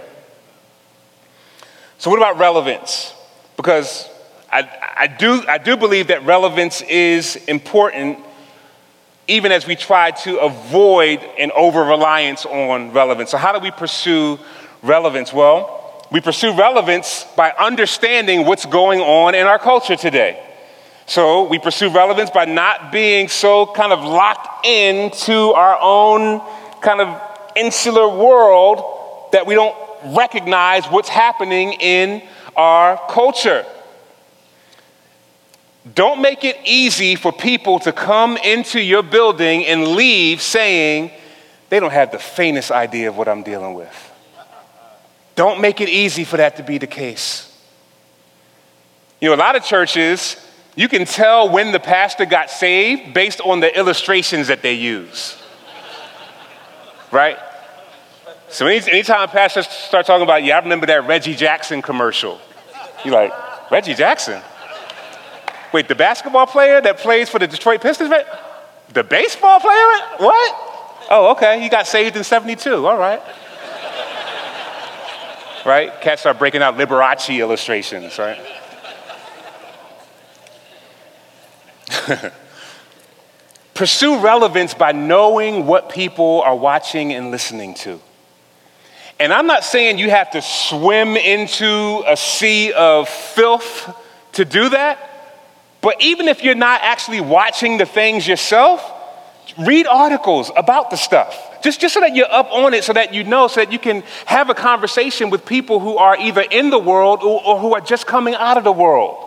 So, 1.98 2.10
what 2.10 2.18
about 2.18 2.38
relevance? 2.38 3.14
Because 3.58 4.08
I, 4.52 4.96
I, 4.98 5.08
do, 5.08 5.44
I 5.48 5.58
do 5.58 5.78
believe 5.78 6.08
that 6.08 6.26
relevance 6.26 6.82
is 6.82 7.36
important 7.48 8.20
even 9.30 9.52
as 9.52 9.68
we 9.68 9.76
try 9.76 10.10
to 10.10 10.40
avoid 10.40 11.20
an 11.38 11.52
over 11.56 11.84
reliance 11.84 12.48
on 12.48 12.92
relevance. 12.92 13.30
So, 13.30 13.38
how 13.38 13.52
do 13.52 13.60
we 13.60 13.70
pursue 13.70 14.40
relevance? 14.82 15.32
Well, 15.32 16.04
we 16.12 16.20
pursue 16.20 16.54
relevance 16.54 17.26
by 17.38 17.52
understanding 17.52 18.46
what's 18.46 18.66
going 18.66 19.00
on 19.00 19.36
in 19.36 19.46
our 19.46 19.60
culture 19.60 19.96
today. 19.96 20.44
So, 21.06 21.44
we 21.48 21.60
pursue 21.60 21.90
relevance 21.90 22.32
by 22.32 22.46
not 22.46 22.92
being 22.92 23.28
so 23.28 23.68
kind 23.68 23.94
of 23.94 24.04
locked 24.04 24.66
into 24.66 25.54
our 25.54 25.78
own 25.80 26.42
kind 26.82 27.00
of 27.00 27.22
insular 27.56 28.10
world 28.10 29.30
that 29.32 29.46
we 29.46 29.54
don't 29.54 29.76
recognize 30.16 30.86
what's 30.88 31.10
happening 31.10 31.74
in 31.74 32.24
our 32.56 33.00
culture. 33.10 33.64
Don't 35.96 36.22
make 36.22 36.44
it 36.44 36.58
easy 36.66 37.16
for 37.16 37.32
people 37.32 37.80
to 37.80 37.92
come 37.92 38.38
into 38.38 38.82
your 38.82 39.04
building 39.04 39.66
and 39.66 39.90
leave 39.90 40.42
saying 40.42 41.12
they 41.70 41.80
don't 41.80 41.92
have 41.92 42.12
the 42.12 42.20
faintest 42.20 42.72
idea 42.72 43.10
of 43.10 43.18
what 43.18 43.28
I'm 43.28 43.44
dealing 43.44 43.74
with. 43.74 44.12
Don't 45.36 45.62
make 45.62 45.80
it 45.80 45.88
easy 45.88 46.26
for 46.26 46.38
that 46.38 46.58
to 46.58 46.64
be 46.64 46.78
the 46.78 46.88
case. 46.88 47.46
You 49.22 49.30
know, 49.30 49.36
a 49.36 49.38
lot 49.38 49.56
of 49.56 49.64
churches, 49.64 50.36
you 50.76 50.88
can 50.88 51.06
tell 51.06 51.50
when 51.50 51.72
the 51.72 51.80
pastor 51.80 52.26
got 52.26 52.50
saved 52.50 53.14
based 53.14 53.40
on 53.42 53.60
the 53.60 53.78
illustrations 53.78 54.48
that 54.48 54.62
they 54.62 54.74
use. 54.74 55.42
right? 57.12 57.38
So 58.50 58.66
anytime 58.66 59.30
pastors 59.30 59.68
start 59.68 60.06
talking 60.06 60.24
about, 60.24 60.44
yeah, 60.44 60.58
I 60.58 60.62
remember 60.62 60.88
that 60.88 61.08
Reggie 61.08 61.36
Jackson 61.36 61.82
commercial. 61.82 62.40
You're 63.06 63.14
like, 63.14 63.72
Reggie 63.72 63.94
Jackson? 63.94 64.42
Wait, 65.72 65.88
the 65.88 65.96
basketball 65.96 66.48
player 66.48 66.82
that 66.82 66.98
plays 66.98 67.30
for 67.30 67.40
the 67.40 67.48
Detroit 67.48 67.82
Pistons? 67.82 68.10
The 68.94 69.04
baseball 69.04 69.60
player? 69.60 69.86
What? 70.18 70.56
Oh, 71.12 71.32
okay. 71.32 71.62
He 71.62 71.70
got 71.70 71.88
saved 71.88 72.16
in 72.16 72.24
72. 72.24 72.88
All 72.88 72.98
right. 72.98 73.22
right? 75.66 76.02
Cats 76.02 76.22
start 76.22 76.40
breaking 76.40 76.62
out 76.62 76.78
Liberace 76.78 77.38
illustrations, 77.38 78.18
right? 78.18 78.40
Pursue 83.74 84.20
relevance 84.20 84.74
by 84.74 84.92
knowing 84.92 85.66
what 85.66 85.90
people 85.90 86.42
are 86.42 86.56
watching 86.56 87.14
and 87.14 87.32
listening 87.32 87.74
to. 87.76 88.00
And 89.20 89.34
I'm 89.34 89.48
not 89.48 89.64
saying 89.64 90.00
you 90.00 90.10
have 90.10 90.32
to 90.32 90.42
swim 90.42 91.18
into 91.18 92.04
a 92.08 92.16
sea 92.16 92.72
of 92.72 93.10
filth 93.10 93.94
to 94.34 94.46
do 94.46 94.70
that. 94.70 95.09
But 95.82 96.02
even 96.02 96.28
if 96.28 96.44
you're 96.44 96.56
not 96.56 96.82
actually 96.82 97.22
watching 97.22 97.78
the 97.78 97.86
things 97.86 98.28
yourself, 98.28 98.84
read 99.58 99.88
articles 99.88 100.52
about 100.56 100.90
the 100.90 100.98
stuff. 100.98 101.62
Just, 101.62 101.82
just 101.82 101.94
so 101.94 102.00
that 102.02 102.16
you're 102.16 102.32
up 102.32 102.52
on 102.52 102.74
it, 102.74 102.84
so 102.84 102.94
that 102.94 103.14
you 103.14 103.24
know, 103.24 103.48
so 103.48 103.62
that 103.62 103.72
you 103.72 103.80
can 103.80 104.04
have 104.26 104.50
a 104.50 104.54
conversation 104.54 105.30
with 105.30 105.46
people 105.46 105.80
who 105.80 105.98
are 105.98 106.18
either 106.18 106.42
in 106.42 106.70
the 106.70 106.80
world 106.80 107.22
or, 107.22 107.44
or 107.46 107.60
who 107.60 107.74
are 107.74 107.82
just 107.82 108.08
coming 108.08 108.36
out 108.36 108.58
of 108.58 108.64
the 108.64 108.72
world. 108.72 109.26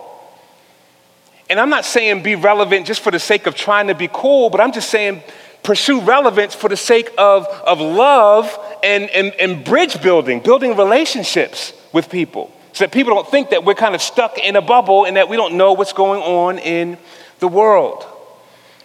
And 1.51 1.61
I'm 1.61 1.71
not 1.71 1.85
saying 1.85 2.23
be 2.23 2.35
relevant 2.35 2.87
just 2.87 3.01
for 3.01 3.11
the 3.11 3.19
sake 3.19 3.47
of 3.47 3.55
trying 3.55 3.89
to 3.89 3.95
be 3.95 4.09
cool, 4.11 4.49
but 4.49 4.61
I'm 4.61 4.73
just 4.73 4.89
saying 4.89 5.23
pursue 5.63 6.01
relevance 6.01 6.55
for 6.55 6.69
the 6.69 6.77
sake 6.77 7.11
of, 7.19 7.47
of 7.47 7.81
love 7.81 8.59
and, 8.83 9.09
and, 9.11 9.33
and 9.39 9.65
bridge 9.65 10.03
building, 10.03 10.41
building 10.41 10.77
relationships 10.77 11.73
with 11.93 12.11
people 12.11 12.53
so 12.73 12.85
that 12.85 12.93
people 12.93 13.15
don't 13.15 13.29
think 13.29 13.51
that 13.51 13.65
we're 13.65 13.75
kind 13.75 13.95
of 13.95 14.03
stuck 14.03 14.39
in 14.39 14.57
a 14.57 14.63
bubble 14.63 15.05
and 15.05 15.17
that 15.17 15.29
we 15.29 15.37
don't 15.37 15.55
know 15.55 15.73
what's 15.73 15.93
going 15.93 16.23
on 16.23 16.59
in 16.59 16.97
the 17.39 17.49
world. 17.49 18.07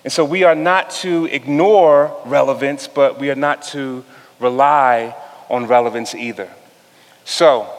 And 0.04 0.12
so 0.12 0.24
we 0.26 0.44
are 0.44 0.56
not 0.56 0.90
to 1.02 1.26
ignore 1.26 2.16
relevance, 2.26 2.88
but 2.88 3.20
we 3.20 3.30
are 3.30 3.36
not 3.36 3.62
to 3.64 4.04
rely 4.40 5.16
on 5.50 5.68
relevance 5.68 6.14
either. 6.14 6.50
So, 7.26 7.70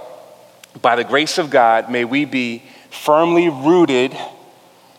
by 0.80 0.96
the 0.96 1.04
grace 1.04 1.38
of 1.38 1.50
God, 1.50 1.90
may 1.90 2.04
we 2.04 2.24
be 2.24 2.62
firmly 2.90 3.48
rooted 3.48 4.16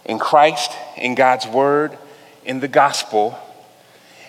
in 0.05 0.20
Christ, 0.20 0.72
in 0.97 1.16
God's 1.16 1.47
word, 1.47 1.97
in 2.45 2.60
the 2.60 2.68
gospel, 2.68 3.38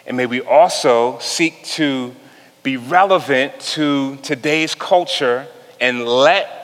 and 0.06 0.16
may 0.16 0.26
we 0.26 0.40
also 0.40 1.18
seek 1.20 1.64
to 1.64 2.14
be 2.62 2.76
relevant 2.76 3.58
to 3.60 4.16
today's 4.16 4.74
culture 4.74 5.46
and 5.80 6.04
let 6.04 6.59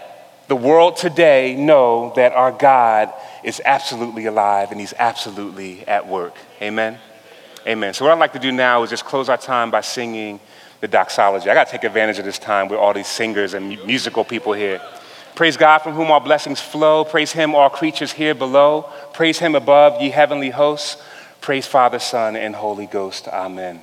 the 0.49 0.57
world 0.57 0.97
today 0.97 1.55
know 1.57 2.13
that 2.17 2.33
our 2.33 2.53
God 2.53 3.13
is 3.43 3.61
absolutely 3.65 4.27
alive 4.27 4.71
and 4.71 4.81
he's 4.81 4.95
absolutely 4.99 5.87
at 5.87 6.07
work. 6.07 6.35
Amen? 6.63 6.99
Amen. 7.67 7.95
So, 7.95 8.05
what 8.05 8.13
I'd 8.13 8.21
like 8.21 8.33
to 8.35 8.39
do 8.39 8.53
now 8.53 8.83
is 8.85 8.91
just 8.91 9.05
close 9.05 9.29
our 9.29 9.37
time 9.37 9.71
by 9.73 9.81
singing 9.81 10.39
the 10.81 10.89
doxology. 10.89 11.51
I 11.51 11.55
got 11.55 11.67
to 11.67 11.73
take 11.73 11.85
advantage 11.85 12.19
of 12.19 12.25
this 12.25 12.39
time 12.39 12.69
with 12.69 12.79
all 12.79 12.95
these 12.95 13.09
singers 13.09 13.55
and 13.55 13.69
musical 13.85 14.25
people 14.25 14.53
here. 14.53 14.81
Praise 15.35 15.57
God 15.57 15.79
from 15.79 15.95
whom 15.95 16.11
all 16.11 16.21
blessings 16.21 16.61
flow. 16.61 17.05
Praise 17.05 17.33
him, 17.33 17.55
all 17.55 17.69
creatures 17.69 18.13
here 18.13 18.35
below. 18.35 18.91
Praise 19.13 19.39
him 19.39 19.55
above, 19.55 20.01
ye 20.01 20.11
heavenly 20.11 20.51
hosts. 20.51 21.03
Praise 21.41 21.67
Father, 21.67 21.99
Son, 21.99 22.37
and 22.37 22.55
Holy 22.55 22.87
Ghost. 22.87 23.29
Amen. 23.29 23.83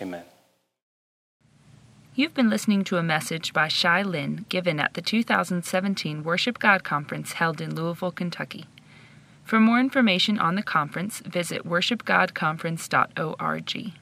Amen. 0.00 0.24
You've 2.14 2.34
been 2.34 2.50
listening 2.50 2.84
to 2.84 2.96
a 2.96 3.02
message 3.02 3.52
by 3.52 3.68
Shai 3.68 4.02
Linne 4.02 4.46
given 4.48 4.80
at 4.80 4.94
the 4.94 5.02
2017 5.02 6.24
Worship 6.24 6.58
God 6.58 6.84
Conference 6.84 7.34
held 7.34 7.60
in 7.60 7.74
Louisville, 7.74 8.12
Kentucky. 8.12 8.64
For 9.46 9.60
more 9.60 9.78
information 9.78 10.40
on 10.40 10.56
the 10.56 10.62
conference, 10.62 11.20
visit 11.20 11.64
worshipgodconference.org. 11.64 13.92